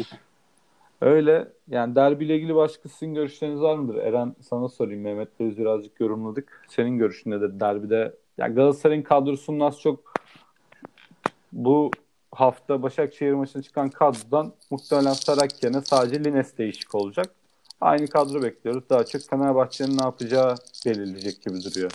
Öyle. 1.00 1.48
Yani 1.68 1.94
derbiyle 1.94 2.36
ilgili 2.36 2.54
başka 2.54 2.88
sizin 2.88 3.14
görüşleriniz 3.14 3.60
var 3.60 3.76
mıdır? 3.76 3.96
Eren 3.96 4.36
sana 4.40 4.68
sorayım. 4.68 5.02
Mehmet'le 5.02 5.40
biz 5.40 5.58
birazcık 5.58 6.00
yorumladık. 6.00 6.66
Senin 6.68 6.98
görüşün 6.98 7.30
nedir 7.30 7.60
derbide? 7.60 8.14
Yani 8.38 8.54
Galatasaray'ın 8.54 9.02
kadrosunun 9.02 9.60
az 9.60 9.80
çok 9.80 10.14
bu 11.52 11.90
hafta 12.32 12.82
Başakşehir 12.82 13.32
maçına 13.32 13.62
çıkan 13.62 13.90
kadrodan 13.90 14.52
muhtemelen 14.70 15.12
Sarak 15.12 15.62
yerine 15.62 15.80
sadece 15.80 16.24
Lines 16.24 16.58
değişik 16.58 16.94
olacak. 16.94 17.34
Aynı 17.80 18.06
kadro 18.06 18.42
bekliyoruz. 18.42 18.84
Daha 18.90 19.04
çok 19.04 19.22
Fenerbahçe'nin 19.22 19.98
ne 19.98 20.02
yapacağı 20.02 20.54
belirleyecek 20.86 21.42
gibi 21.42 21.64
duruyor. 21.64 21.92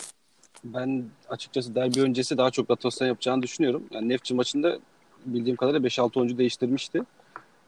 Ben 0.63 1.05
açıkçası 1.29 1.75
derbi 1.75 2.01
öncesi 2.01 2.37
daha 2.37 2.51
çok 2.51 2.69
rotasyon 2.69 3.07
yapacağını 3.07 3.43
düşünüyorum. 3.43 3.83
Yani 3.91 4.09
Nefçi 4.09 4.33
maçında 4.33 4.79
bildiğim 5.25 5.55
kadarıyla 5.55 5.87
5-6 5.87 6.19
oyuncu 6.19 6.37
değiştirmişti. 6.37 7.03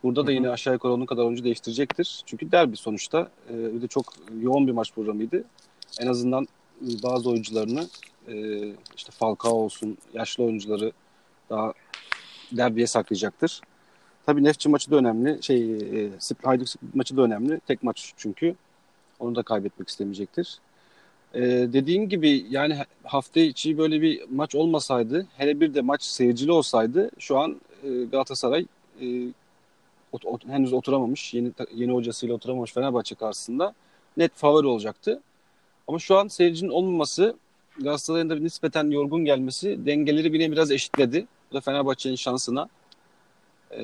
Burada 0.03 0.27
da 0.27 0.32
yine 0.32 0.49
aşağı 0.49 0.73
yukarı 0.73 0.93
onun 0.93 1.06
kadar 1.06 1.23
oyuncu 1.23 1.43
değiştirecektir. 1.43 2.23
Çünkü 2.25 2.51
derbi 2.51 2.77
sonuçta. 2.77 3.30
E, 3.49 3.73
bir 3.73 3.82
de 3.82 3.88
çok 3.88 4.13
yoğun 4.41 4.67
bir 4.67 4.71
maç 4.71 4.93
programıydı. 4.93 5.43
En 5.99 6.08
azından 6.08 6.47
bazı 6.82 7.30
oyuncularını 7.30 7.88
e, 8.27 8.36
işte 8.95 9.12
Falcao 9.12 9.51
olsun, 9.51 9.97
yaşlı 10.13 10.43
oyuncuları 10.43 10.91
daha 11.49 11.73
derbiye 12.51 12.88
saklayacaktır. 12.88 13.62
Tabii 14.25 14.43
Nefçi 14.43 14.69
maçı 14.69 14.91
da 14.91 14.95
önemli. 14.95 15.43
Şey, 15.43 15.75
e, 15.75 16.10
Hayduk 16.43 16.67
maçı 16.93 17.17
da 17.17 17.21
önemli. 17.21 17.60
Tek 17.60 17.83
maç 17.83 18.13
çünkü. 18.17 18.55
Onu 19.19 19.36
da 19.36 19.43
kaybetmek 19.43 19.89
istemeyecektir. 19.89 20.60
Ee, 21.33 21.41
dediğim 21.73 22.10
gibi 22.10 22.45
yani 22.49 22.77
hafta 23.03 23.39
içi 23.39 23.77
böyle 23.77 24.01
bir 24.01 24.21
maç 24.29 24.55
olmasaydı, 24.55 25.27
hele 25.38 25.60
bir 25.60 25.73
de 25.73 25.81
maç 25.81 26.03
seyircili 26.03 26.51
olsaydı 26.51 27.12
şu 27.19 27.38
an 27.38 27.62
e, 27.83 28.03
Galatasaray 28.03 28.65
e, 29.01 29.05
ot, 30.12 30.25
ot, 30.25 30.47
henüz 30.47 30.73
oturamamış, 30.73 31.33
yeni 31.33 31.51
yeni 31.75 31.91
hocasıyla 31.91 32.36
oturamamış 32.36 32.73
Fenerbahçe 32.73 33.15
karşısında 33.15 33.73
net 34.17 34.31
favori 34.36 34.67
olacaktı. 34.67 35.21
Ama 35.88 35.99
şu 35.99 36.17
an 36.17 36.27
seyircinin 36.27 36.69
olmaması, 36.69 37.36
Galatasaray'ın 37.79 38.29
da 38.29 38.36
nispeten 38.36 38.91
yorgun 38.91 39.25
gelmesi 39.25 39.86
dengeleri 39.86 40.33
bile 40.33 40.51
biraz 40.51 40.71
eşitledi. 40.71 41.27
Bu 41.51 41.55
da 41.55 41.62
Fenerbahçe'nin 41.62 42.15
şansına. 42.15 42.69
E, 43.71 43.81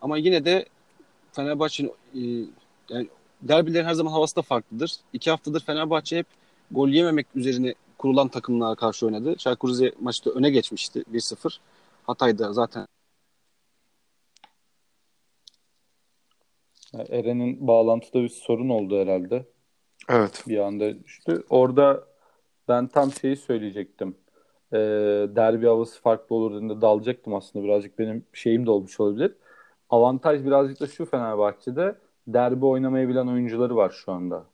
ama 0.00 0.18
yine 0.18 0.44
de 0.44 0.66
Fenerbahçe'nin 1.32 1.92
e, 2.14 2.48
yani 2.88 3.08
derbilerin 3.42 3.84
her 3.84 3.94
zaman 3.94 4.12
havası 4.12 4.36
da 4.36 4.42
farklıdır. 4.42 4.96
İki 5.12 5.30
haftadır 5.30 5.60
Fenerbahçe 5.60 6.18
hep 6.18 6.26
gol 6.70 6.88
yememek 6.88 7.26
üzerine 7.34 7.74
kurulan 7.98 8.28
takımlara 8.28 8.74
karşı 8.74 9.06
oynadı. 9.06 9.36
Çaykur 9.36 9.68
Rize 9.68 9.92
maçta 10.00 10.30
öne 10.30 10.50
geçmişti 10.50 11.04
1-0. 11.12 11.58
Hatay'da 12.06 12.52
zaten 12.52 12.86
Eren'in 16.94 17.66
bağlantıda 17.66 18.22
bir 18.22 18.28
sorun 18.28 18.68
oldu 18.68 19.00
herhalde. 19.00 19.46
Evet. 20.08 20.44
Bir 20.48 20.58
anda 20.58 21.04
düştü. 21.04 21.44
Orada 21.50 22.04
ben 22.68 22.86
tam 22.88 23.12
şeyi 23.12 23.36
söyleyecektim 23.36 24.16
e, 24.72 24.78
derbi 25.36 25.66
havası 25.66 26.00
farklı 26.00 26.36
olur 26.36 26.54
dediğinde 26.54 26.80
dalacaktım 26.80 27.34
aslında. 27.34 27.64
Birazcık 27.64 27.98
benim 27.98 28.24
şeyim 28.32 28.66
de 28.66 28.70
olmuş 28.70 29.00
olabilir. 29.00 29.32
Avantaj 29.90 30.44
birazcık 30.44 30.80
da 30.80 30.86
şu 30.86 31.04
Fenerbahçe'de 31.04 31.96
derbi 32.26 32.66
oynamayı 32.66 33.08
bilen 33.08 33.26
oyuncuları 33.26 33.76
var 33.76 33.90
şu 34.04 34.12
anda. 34.12 34.44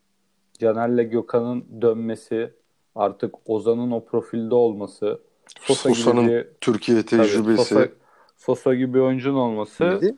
Caner'le 0.58 1.10
Gökhan'ın 1.10 1.82
dönmesi, 1.82 2.52
artık 2.94 3.34
Ozan'ın 3.46 3.90
o 3.90 4.04
profilde 4.04 4.54
olması, 4.54 5.20
Sosa 5.60 5.88
Sosa'nın 5.88 6.22
gibi 6.22 6.48
Türkiye 6.60 7.02
tecrübesi. 7.02 7.44
Tabii, 7.44 7.56
Sosa, 7.56 7.88
Sosa 8.36 8.74
gibi 8.74 9.00
oyuncunun 9.00 9.38
olması. 9.38 9.84
Neydi? 9.84 10.14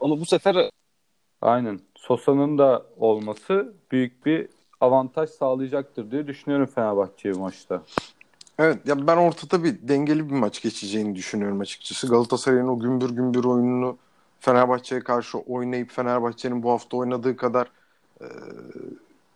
Ama 0.00 0.20
bu 0.20 0.26
sefer 0.26 0.70
aynen 1.42 1.80
Sosa'nın 1.94 2.58
da 2.58 2.86
olması 2.96 3.72
büyük 3.90 4.26
bir 4.26 4.48
avantaj 4.80 5.30
sağlayacaktır 5.30 6.10
diye 6.10 6.26
düşünüyorum 6.26 6.66
Fenerbahçe'ye 6.66 7.34
maçta. 7.34 7.82
Evet 8.58 8.86
ya 8.86 9.06
ben 9.06 9.16
ortada 9.16 9.64
bir 9.64 9.88
dengeli 9.88 10.30
bir 10.30 10.34
maç 10.34 10.62
geçeceğini 10.62 11.16
düşünüyorum 11.16 11.60
açıkçası. 11.60 12.08
Galatasaray'ın 12.08 12.68
o 12.68 12.78
gümbür 12.78 13.10
gümbür 13.10 13.44
oyununu 13.44 13.96
Fenerbahçe'ye 14.40 15.00
karşı 15.00 15.38
oynayıp 15.38 15.90
Fenerbahçe'nin 15.90 16.62
bu 16.62 16.70
hafta 16.70 16.96
oynadığı 16.96 17.36
kadar 17.36 17.70
e, 18.20 18.26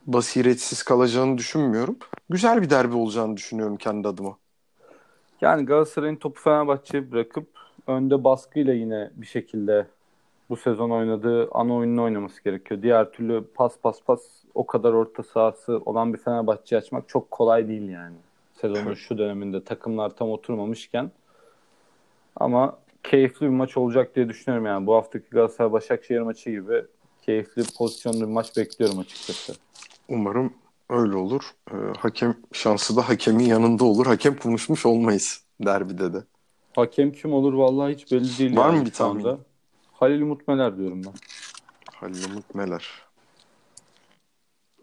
basiretsiz 0.07 0.83
kalacağını 0.83 1.39
düşünmüyorum. 1.39 1.97
Güzel 2.31 2.63
bir 2.63 2.71
derbi 2.71 2.97
olacağını 2.97 3.37
düşünüyorum 3.37 3.77
kendi 3.77 4.09
adıma. 4.09 4.37
Yani 5.41 5.65
Galatasaray'ın 5.67 6.17
topu 6.17 6.41
Fenerbahçe'ye 6.41 7.13
bırakıp 7.13 7.47
önde 7.87 8.25
baskıyla 8.25 8.73
yine 8.73 9.11
bir 9.15 9.27
şekilde 9.27 9.87
bu 10.51 10.57
sezon 10.57 10.91
oynadığı 10.91 11.49
ana 11.51 11.75
oyununu 11.75 12.03
oynaması 12.03 12.45
gerekiyor. 12.45 12.83
Diğer 12.83 13.11
türlü 13.11 13.45
pas 13.55 13.79
pas 13.83 14.03
pas 14.07 14.21
o 14.55 14.67
kadar 14.67 14.93
orta 14.93 15.23
sahası 15.23 15.81
olan 15.85 16.13
bir 16.13 16.19
Fenerbahçe 16.19 16.77
açmak 16.77 17.09
çok 17.09 17.31
kolay 17.31 17.69
değil 17.69 17.89
yani. 17.89 18.17
Sezonun 18.63 18.95
şu 19.09 19.19
döneminde 19.19 19.65
takımlar 19.65 20.17
tam 20.17 20.31
oturmamışken. 20.31 21.11
Ama 22.37 22.79
keyifli 23.03 23.47
bir 23.47 23.51
maç 23.51 23.77
olacak 23.77 24.17
diye 24.17 24.29
düşünüyorum 24.29 24.67
yani. 24.67 24.87
Bu 24.87 24.95
haftaki 24.95 25.31
Galatasaray 25.31 25.73
Başakşehir 25.73 26.21
maçı 26.21 26.51
gibi 26.51 26.85
keyifli 27.23 27.63
pozisyonlu 27.79 28.21
bir 28.21 28.33
maç 28.33 28.57
bekliyorum 28.57 28.99
açıkçası. 28.99 29.55
Umarım 30.09 30.53
öyle 30.91 31.17
olur. 31.17 31.43
Ee, 31.71 31.75
hakem 31.99 32.37
şansı 32.53 32.97
da 32.97 33.09
hakemin 33.09 33.45
yanında 33.45 33.85
olur. 33.85 34.07
Hakem 34.07 34.37
konuşmuş 34.37 34.87
olmayız 34.87 35.45
derbide 35.61 36.13
de. 36.13 36.25
Hakem 36.77 37.13
kim 37.13 37.33
olur 37.33 37.53
vallahi 37.53 37.95
hiç 37.95 38.13
belli 38.13 38.39
değil. 38.39 38.57
Var 38.57 38.67
yani 38.67 38.79
mı 38.79 38.87
bir 38.87 38.93
tahmin? 38.93 39.39
Halil 39.93 40.23
Umut 40.23 40.49
Meler 40.49 40.77
diyorum 40.77 41.03
ben. 41.07 41.13
Halil 41.95 42.31
Umut 42.31 42.55
Meler. 42.55 42.89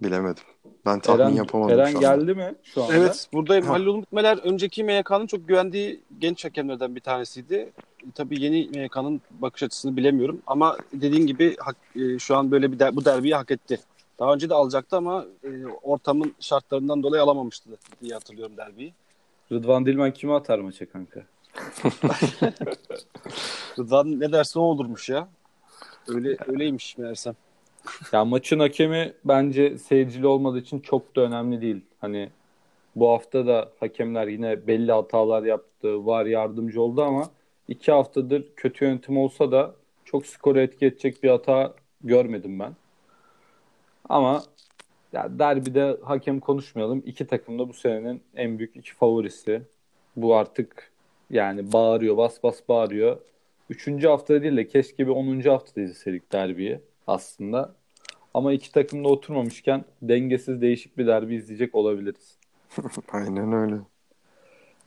Bilemedim. 0.03 0.43
Ben 0.85 0.99
tahmin 0.99 1.21
Eren, 1.23 1.29
yapamadım 1.29 1.79
Eren 1.79 1.91
şu 1.91 1.97
anda. 1.97 2.15
geldi 2.15 2.33
mi 2.33 2.55
şu 2.63 2.83
anda? 2.83 2.93
Evet 2.95 3.27
buradayım. 3.33 3.65
Ha. 3.65 3.73
Halil 3.73 3.85
Umut 3.85 4.11
Meler 4.11 4.37
önceki 4.37 4.83
MYK'nın 4.83 5.27
çok 5.27 5.47
güvendiği 5.47 5.99
genç 6.19 6.45
hakemlerden 6.45 6.95
bir 6.95 7.01
tanesiydi. 7.01 7.55
E, 7.55 7.71
Tabii 8.15 8.41
yeni 8.43 8.69
MYK'nın 8.75 9.21
bakış 9.31 9.63
açısını 9.63 9.97
bilemiyorum 9.97 10.41
ama 10.47 10.77
dediğin 10.93 11.27
gibi 11.27 11.55
e, 11.95 12.19
şu 12.19 12.35
an 12.37 12.51
böyle 12.51 12.71
bir 12.71 12.79
der- 12.79 12.95
bu 12.95 13.05
derbiyi 13.05 13.35
hak 13.35 13.51
etti. 13.51 13.79
Daha 14.19 14.33
önce 14.33 14.49
de 14.49 14.53
alacaktı 14.53 14.97
ama 14.97 15.25
e, 15.43 15.47
ortamın 15.83 16.33
şartlarından 16.39 17.03
dolayı 17.03 17.23
alamamıştı 17.23 17.69
diye 18.01 18.13
hatırlıyorum 18.13 18.57
derbiyi. 18.57 18.93
Rıdvan 19.51 19.85
Dilmen 19.85 20.13
kimi 20.13 20.33
atar 20.33 20.59
maça 20.59 20.85
kanka? 20.89 21.21
Rıdvan 23.79 24.19
ne 24.19 24.31
derse 24.31 24.59
o 24.59 24.61
olurmuş 24.61 25.09
ya. 25.09 25.27
Öyle 26.07 26.37
öyleymiş 26.47 26.97
meğersem. 26.97 27.35
Ya 28.13 28.25
maçın 28.25 28.59
hakemi 28.59 29.13
bence 29.25 29.77
seyircili 29.77 30.27
olmadığı 30.27 30.59
için 30.59 30.79
çok 30.79 31.15
da 31.15 31.21
önemli 31.21 31.61
değil. 31.61 31.81
Hani 32.01 32.29
bu 32.95 33.09
hafta 33.09 33.47
da 33.47 33.71
hakemler 33.79 34.27
yine 34.27 34.67
belli 34.67 34.91
hatalar 34.91 35.43
yaptı, 35.43 36.05
var 36.05 36.25
yardımcı 36.25 36.81
oldu 36.81 37.03
ama 37.03 37.29
iki 37.67 37.91
haftadır 37.91 38.45
kötü 38.55 38.85
yönetim 38.85 39.17
olsa 39.17 39.51
da 39.51 39.75
çok 40.05 40.25
skoru 40.25 40.59
etki 40.59 40.85
edecek 40.85 41.23
bir 41.23 41.29
hata 41.29 41.73
görmedim 42.01 42.59
ben. 42.59 42.75
Ama 44.09 44.43
ya 45.13 45.39
derbide 45.39 45.97
hakem 46.03 46.39
konuşmayalım. 46.39 47.03
İki 47.05 47.27
takım 47.27 47.59
da 47.59 47.69
bu 47.69 47.73
senenin 47.73 48.21
en 48.35 48.59
büyük 48.59 48.75
iki 48.75 48.93
favorisi. 48.95 49.61
Bu 50.15 50.35
artık 50.35 50.91
yani 51.29 51.73
bağırıyor, 51.73 52.17
bas 52.17 52.43
bas 52.43 52.59
bağırıyor. 52.69 53.17
Üçüncü 53.69 54.07
hafta 54.07 54.41
değil 54.41 54.57
de 54.57 54.67
keşke 54.67 55.07
bir 55.07 55.11
onuncu 55.11 55.51
haftada 55.51 55.81
izleseydik 55.81 56.31
derbiyi 56.31 56.79
aslında. 57.09 57.75
Ama 58.33 58.53
iki 58.53 58.71
takım 58.71 59.03
da 59.03 59.07
oturmamışken 59.07 59.85
dengesiz 60.01 60.61
değişik 60.61 60.97
bir 60.97 61.07
derbi 61.07 61.35
izleyecek 61.35 61.75
olabiliriz. 61.75 62.37
Aynen 63.11 63.53
öyle. 63.53 63.75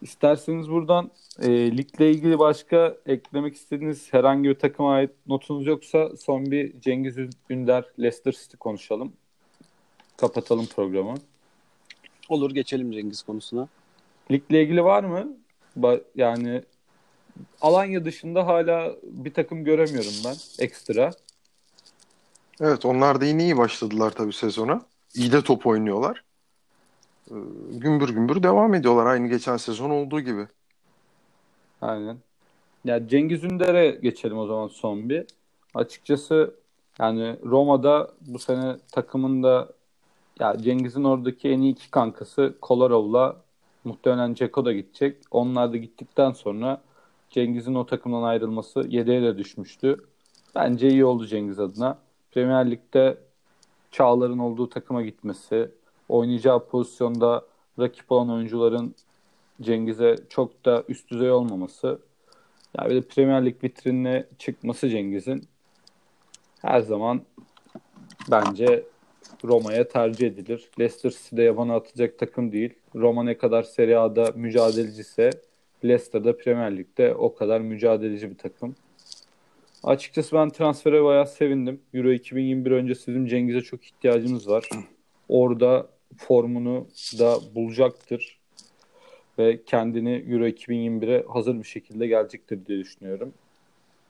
İsterseniz 0.02 0.70
buradan 0.70 1.10
e, 1.42 1.48
ligle 1.76 2.10
ilgili 2.10 2.38
başka 2.38 2.96
eklemek 3.06 3.54
istediğiniz 3.54 4.12
herhangi 4.12 4.48
bir 4.48 4.54
takıma 4.54 4.92
ait 4.92 5.10
notunuz 5.26 5.66
yoksa 5.66 6.16
son 6.16 6.50
bir 6.50 6.80
Cengiz 6.80 7.16
Ünder 7.50 7.84
Leicester 7.98 8.32
City 8.32 8.56
konuşalım. 8.56 9.12
Kapatalım 10.16 10.66
programı. 10.66 11.14
Olur 12.28 12.50
geçelim 12.50 12.92
Cengiz 12.92 13.22
konusuna. 13.22 13.68
Ligle 14.30 14.62
ilgili 14.62 14.84
var 14.84 15.04
mı? 15.04 15.36
Ba- 15.78 16.02
yani 16.14 16.62
Alanya 17.60 18.04
dışında 18.04 18.46
hala 18.46 18.96
bir 19.02 19.34
takım 19.34 19.64
göremiyorum 19.64 20.12
ben 20.24 20.64
ekstra. 20.64 21.10
Evet 22.60 22.84
onlar 22.84 23.20
da 23.20 23.24
yine 23.24 23.42
iyi 23.42 23.56
başladılar 23.56 24.10
tabii 24.10 24.32
sezona. 24.32 24.80
İyi 25.14 25.32
de 25.32 25.42
top 25.42 25.66
oynuyorlar. 25.66 26.24
Ee, 27.30 27.34
gümbür 27.70 28.08
gümbür 28.08 28.42
devam 28.42 28.74
ediyorlar 28.74 29.06
aynı 29.06 29.28
geçen 29.28 29.56
sezon 29.56 29.90
olduğu 29.90 30.20
gibi. 30.20 30.46
Aynen. 31.80 32.16
Ya 32.84 33.08
Cengiz 33.08 33.44
Ünder'e 33.44 33.90
geçelim 33.90 34.38
o 34.38 34.46
zaman 34.46 34.68
son 34.68 35.08
bir. 35.08 35.26
Açıkçası 35.74 36.54
yani 36.98 37.36
Roma'da 37.44 38.10
bu 38.20 38.38
sene 38.38 38.76
takımın 38.92 39.42
da 39.42 39.68
ya 40.40 40.58
Cengiz'in 40.58 41.04
oradaki 41.04 41.48
en 41.48 41.60
iyi 41.60 41.72
iki 41.72 41.90
kankası 41.90 42.54
Kolarov'la 42.60 43.36
muhtemelen 43.84 44.34
Ceko 44.34 44.64
da 44.64 44.72
gidecek. 44.72 45.16
Onlar 45.30 45.72
da 45.72 45.76
gittikten 45.76 46.32
sonra 46.32 46.82
Cengiz'in 47.30 47.74
o 47.74 47.86
takımdan 47.86 48.22
ayrılması 48.22 48.84
yedeğe 48.88 49.22
de 49.22 49.38
düşmüştü. 49.38 49.96
Bence 50.54 50.88
iyi 50.88 51.04
oldu 51.04 51.26
Cengiz 51.26 51.60
adına. 51.60 51.98
Premier 52.32 52.70
Lig'de 52.70 53.18
Çağlar'ın 53.90 54.38
olduğu 54.38 54.68
takıma 54.68 55.02
gitmesi, 55.02 55.70
oynayacağı 56.08 56.66
pozisyonda 56.66 57.46
rakip 57.78 58.12
olan 58.12 58.30
oyuncuların 58.30 58.94
Cengiz'e 59.62 60.16
çok 60.28 60.64
da 60.64 60.84
üst 60.88 61.10
düzey 61.10 61.30
olmaması. 61.30 61.98
Ya 62.78 62.90
bir 62.90 62.94
de 62.94 63.02
Premier 63.02 63.46
Lig 63.46 63.64
vitrinine 63.64 64.26
çıkması 64.38 64.88
Cengiz'in 64.88 65.48
her 66.60 66.80
zaman 66.80 67.22
bence 68.30 68.84
Roma'ya 69.44 69.88
tercih 69.88 70.26
edilir. 70.26 70.70
Leicester 70.80 71.10
City'de 71.10 71.42
yabana 71.42 71.74
atacak 71.74 72.18
takım 72.18 72.52
değil. 72.52 72.74
Roma 72.94 73.24
ne 73.24 73.38
kadar 73.38 73.62
Serie 73.62 73.96
A'da 73.96 74.32
mücadeleciyse 74.34 75.30
Leicester'da 75.84 76.36
Premier 76.36 76.76
Lig'de 76.76 77.14
o 77.14 77.34
kadar 77.34 77.60
mücadeleci 77.60 78.30
bir 78.30 78.38
takım. 78.38 78.74
Açıkçası 79.84 80.36
ben 80.36 80.50
transfere 80.50 81.04
bayağı 81.04 81.26
sevindim. 81.26 81.80
Euro 81.94 82.12
2021 82.12 82.70
öncesi 82.70 83.06
bizim 83.08 83.26
Cengiz'e 83.26 83.60
çok 83.60 83.84
ihtiyacımız 83.84 84.48
var. 84.48 84.68
Orada 85.28 85.86
formunu 86.16 86.86
da 87.18 87.38
bulacaktır 87.54 88.38
ve 89.38 89.62
kendini 89.64 90.24
Euro 90.28 90.46
2021'e 90.46 91.24
hazır 91.28 91.58
bir 91.58 91.64
şekilde 91.64 92.06
gelecektir 92.06 92.66
diye 92.66 92.78
düşünüyorum. 92.78 93.32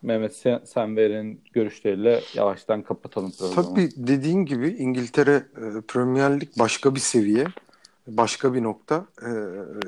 Mehmet 0.03 0.37
sen, 0.37 0.61
sen 0.65 0.97
ve 0.97 1.05
Eren'in 1.05 1.41
görüşleriyle 1.53 2.21
yavaştan 2.35 2.83
kapatalım 2.83 3.33
programı. 3.39 3.55
Tabii 3.55 3.89
dediğin 3.97 4.45
gibi 4.45 4.69
İngiltere 4.69 5.35
e, 5.35 5.81
Premier 5.89 6.41
Lig 6.41 6.49
başka 6.59 6.95
bir 6.95 7.01
seviye, 7.01 7.47
başka 8.07 8.55
bir 8.55 8.63
nokta. 8.63 9.07
E, 9.23 9.31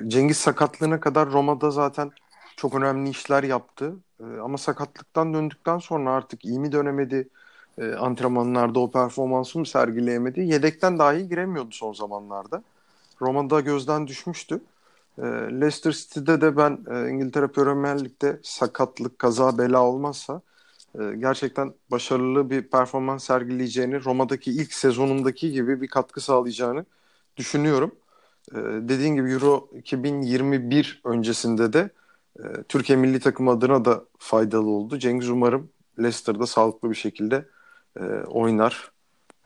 Cengiz 0.09 0.37
sakatlığına 0.37 1.01
kadar 1.01 1.33
Roma'da 1.33 1.71
zaten 1.71 2.11
çok 2.57 2.75
önemli 2.75 3.11
işler 3.11 3.43
yaptı. 3.43 3.97
E, 4.21 4.25
ama 4.25 4.59
sakatlıktan 4.59 5.35
döndükten 5.35 5.79
sonra 5.79 6.11
artık 6.13 6.45
iyi 6.45 6.59
mi 6.61 6.73
dönemedi, 6.73 7.29
e, 7.79 7.93
antrenmanlarda 7.95 8.81
o 8.81 8.91
performansı 8.91 9.59
mı 9.59 9.67
sergileyemedi, 9.67 10.41
yedekten 10.41 10.99
dahi 10.99 11.29
giremiyordu 11.29 11.71
son 11.73 11.93
zamanlarda. 11.93 12.63
Roma'da 13.21 13.61
gözden 13.61 14.07
düşmüştü. 14.07 14.61
E, 15.19 15.23
Leicester 15.23 15.93
City'de 15.93 16.41
de 16.41 16.57
ben 16.57 16.79
e, 16.91 17.11
İngiltere 17.11 17.47
Premier 17.47 18.05
Lig'de 18.05 18.41
sakatlık, 18.43 19.19
kaza, 19.19 19.59
bela 19.59 19.83
olmazsa 19.83 20.41
e, 21.01 21.15
gerçekten 21.17 21.75
başarılı 21.91 22.51
bir 22.51 22.63
performans 22.63 23.25
sergileyeceğini, 23.25 24.05
Roma'daki 24.05 24.51
ilk 24.51 24.75
sezonundaki 24.75 25.53
gibi 25.53 25.81
bir 25.81 25.89
katkı 25.89 26.21
sağlayacağını 26.21 26.85
düşünüyorum. 27.37 27.95
Dediğin 28.89 29.15
gibi 29.15 29.33
Euro 29.33 29.71
2021 29.75 31.01
öncesinde 31.05 31.73
de 31.73 31.91
Türkiye 32.69 32.99
milli 32.99 33.21
takım 33.21 33.49
adına 33.49 33.85
da 33.85 34.05
faydalı 34.19 34.69
oldu. 34.69 34.99
Cengiz 34.99 35.29
umarım 35.29 35.71
Leicester'da 35.99 36.47
sağlıklı 36.47 36.91
bir 36.91 36.95
şekilde 36.95 37.49
e, 38.01 38.05
oynar. 38.27 38.91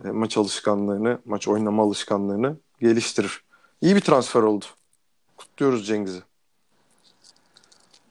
E, 0.04 0.08
maç 0.08 0.36
alışkanlığını, 0.36 1.18
maç 1.24 1.48
oynama 1.48 1.82
alışkanlığını 1.82 2.56
geliştirir. 2.80 3.42
İyi 3.80 3.96
bir 3.96 4.00
transfer 4.00 4.42
oldu. 4.42 4.64
Kutluyoruz 5.36 5.86
Cengiz'i. 5.86 6.22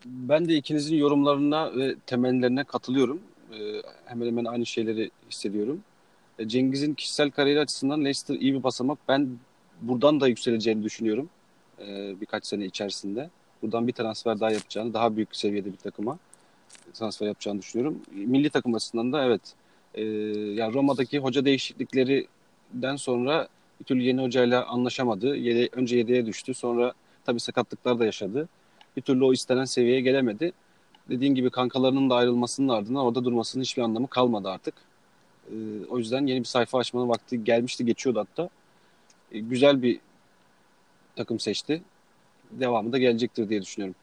Ben 0.06 0.48
de 0.48 0.56
ikinizin 0.56 0.96
yorumlarına 0.96 1.76
ve 1.76 1.96
temellerine 2.06 2.64
katılıyorum. 2.64 3.22
Ee, 3.54 3.82
hemen 4.06 4.28
hemen 4.28 4.46
aynı 4.46 4.66
şeyleri 4.66 5.12
hissediyorum. 5.30 5.82
E, 6.40 6.48
Cengiz'in 6.48 6.94
kişisel 6.94 7.32
kariyeri 7.32 7.60
açısından 7.60 8.00
Leicester 8.00 8.36
iyi 8.36 8.54
bir 8.54 8.64
basamak. 8.64 9.00
Ben 9.08 9.30
buradan 9.82 10.22
da 10.22 10.28
yükseleceğini 10.28 10.84
düşünüyorum. 10.84 11.30
Ee, 11.80 12.16
birkaç 12.22 12.46
sene 12.46 12.66
içerisinde. 12.66 13.30
Buradan 13.62 13.88
bir 13.88 13.94
transfer 13.94 14.40
daha 14.40 14.52
yapacağını, 14.52 14.94
daha 14.94 15.16
büyük 15.16 15.36
seviyede 15.36 15.72
bir 15.72 15.78
takıma 15.78 16.18
transfer 16.94 17.28
yapacağını 17.28 17.60
düşünüyorum. 17.60 18.02
Milli 18.12 18.50
takım 18.50 18.76
açısından 18.76 19.14
da 19.14 19.26
evet. 19.26 19.42
Ee, 19.96 20.04
yani 20.54 20.74
Roma'daki 20.74 21.20
hoca 21.20 21.46
değişikliklerinden 21.46 22.96
sonra 22.96 23.48
bir 23.80 23.86
türlü 23.86 24.02
yeni 24.02 24.22
hocayla 24.22 24.66
anlaşamadı. 24.66 25.36
Yede, 25.36 25.70
önce 25.72 25.98
yedeğe 25.98 26.26
düştü. 26.26 26.54
Sonra 26.54 26.94
tabii 27.26 27.40
sakatlıklar 27.40 28.00
da 28.00 28.06
yaşadı. 28.06 28.50
Bir 28.98 29.02
türlü 29.02 29.24
o 29.24 29.34
istenen 29.34 29.66
seviyeye 29.66 30.02
gelemedi. 30.02 30.52
Dediğin 31.10 31.36
gibi 31.36 31.50
kankalarının 31.50 32.10
da 32.10 32.16
ayrılmasının 32.16 32.70
ardından 32.70 33.06
orada 33.06 33.26
durmasının 33.26 33.64
hiçbir 33.64 33.82
anlamı 33.82 34.08
kalmadı 34.08 34.50
artık. 34.50 34.74
Ee, 35.52 35.56
o 35.90 35.98
yüzden 35.98 36.28
yeni 36.28 36.40
bir 36.40 36.46
sayfa 36.46 36.78
açmanın 36.78 37.10
vakti 37.10 37.44
gelmişti, 37.44 37.86
geçiyordu 37.86 38.20
hatta. 38.20 38.50
Ee, 39.32 39.40
güzel 39.40 39.82
bir 39.82 40.00
takım 41.16 41.40
seçti. 41.40 41.82
Devamı 42.52 42.94
da 42.94 42.98
gelecektir 42.98 43.50
diye 43.50 43.62
düşünüyorum. 43.62 43.96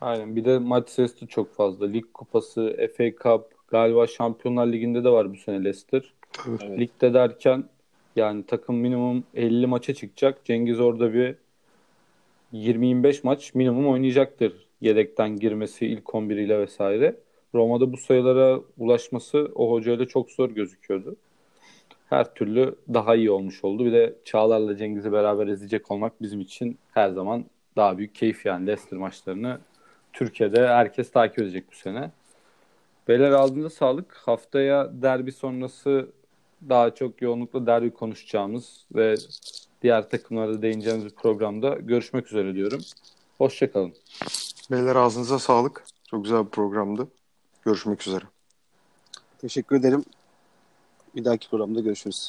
Aynen. 0.00 0.36
Bir 0.36 0.44
de 0.44 0.58
maç 0.58 0.88
sayısı 0.88 1.20
da 1.20 1.26
çok 1.26 1.54
fazla. 1.54 1.86
Lig 1.86 2.04
kupası, 2.14 2.90
FA 2.96 3.04
Cup, 3.22 3.68
galiba 3.68 4.06
Şampiyonlar 4.06 4.66
Ligi'nde 4.66 5.04
de 5.04 5.08
var 5.08 5.32
bu 5.32 5.36
sene 5.36 5.64
Leicester. 5.64 6.12
Evet. 6.48 6.78
Ligde 6.78 7.14
derken 7.14 7.64
yani 8.16 8.46
takım 8.46 8.76
minimum 8.76 9.24
50 9.34 9.66
maça 9.66 9.94
çıkacak. 9.94 10.44
Cengiz 10.44 10.80
orada 10.80 11.14
bir 11.14 11.34
20-25 12.52 13.20
maç 13.22 13.54
minimum 13.54 13.88
oynayacaktır. 13.88 14.66
Yedekten 14.80 15.36
girmesi 15.36 15.86
ilk 15.86 16.14
11 16.14 16.36
ile 16.36 16.58
vesaire. 16.58 17.16
Roma'da 17.54 17.92
bu 17.92 17.96
sayılara 17.96 18.60
ulaşması 18.78 19.52
o 19.54 19.70
hocayla 19.70 20.08
çok 20.08 20.30
zor 20.30 20.50
gözüküyordu. 20.50 21.16
Her 22.08 22.34
türlü 22.34 22.74
daha 22.94 23.14
iyi 23.14 23.30
olmuş 23.30 23.64
oldu. 23.64 23.84
Bir 23.84 23.92
de 23.92 24.14
Çağlar'la 24.24 24.76
Cengiz'i 24.76 25.12
beraber 25.12 25.46
izleyecek 25.46 25.90
olmak 25.90 26.22
bizim 26.22 26.40
için 26.40 26.78
her 26.94 27.10
zaman 27.10 27.44
daha 27.76 27.98
büyük 27.98 28.14
keyif 28.14 28.46
yani 28.46 28.66
Leicester 28.66 28.98
maçlarını 28.98 29.58
Türkiye'de 30.12 30.68
herkes 30.68 31.10
takip 31.10 31.38
edecek 31.38 31.64
bu 31.72 31.76
sene. 31.76 32.10
Beyler 33.08 33.30
ağzınıza 33.30 33.70
sağlık. 33.70 34.14
Haftaya 34.14 35.02
derbi 35.02 35.32
sonrası 35.32 36.08
daha 36.68 36.94
çok 36.94 37.22
yoğunlukla 37.22 37.66
derbi 37.66 37.90
konuşacağımız 37.90 38.84
ve 38.94 39.14
diğer 39.82 40.10
takımlara 40.10 40.54
da 40.54 40.62
değineceğimiz 40.62 41.04
bir 41.04 41.10
programda 41.10 41.74
görüşmek 41.74 42.26
üzere 42.26 42.54
diyorum. 42.54 42.80
Hoşçakalın. 43.38 43.94
Beyler 44.70 44.96
ağzınıza 44.96 45.38
sağlık. 45.38 45.84
Çok 46.10 46.24
güzel 46.24 46.44
bir 46.44 46.50
programdı. 46.50 47.08
Görüşmek 47.64 48.06
üzere. 48.06 48.24
Teşekkür 49.38 49.76
ederim. 49.76 50.04
Bir 51.16 51.24
dahaki 51.24 51.50
programda 51.50 51.80
görüşürüz. 51.80 52.28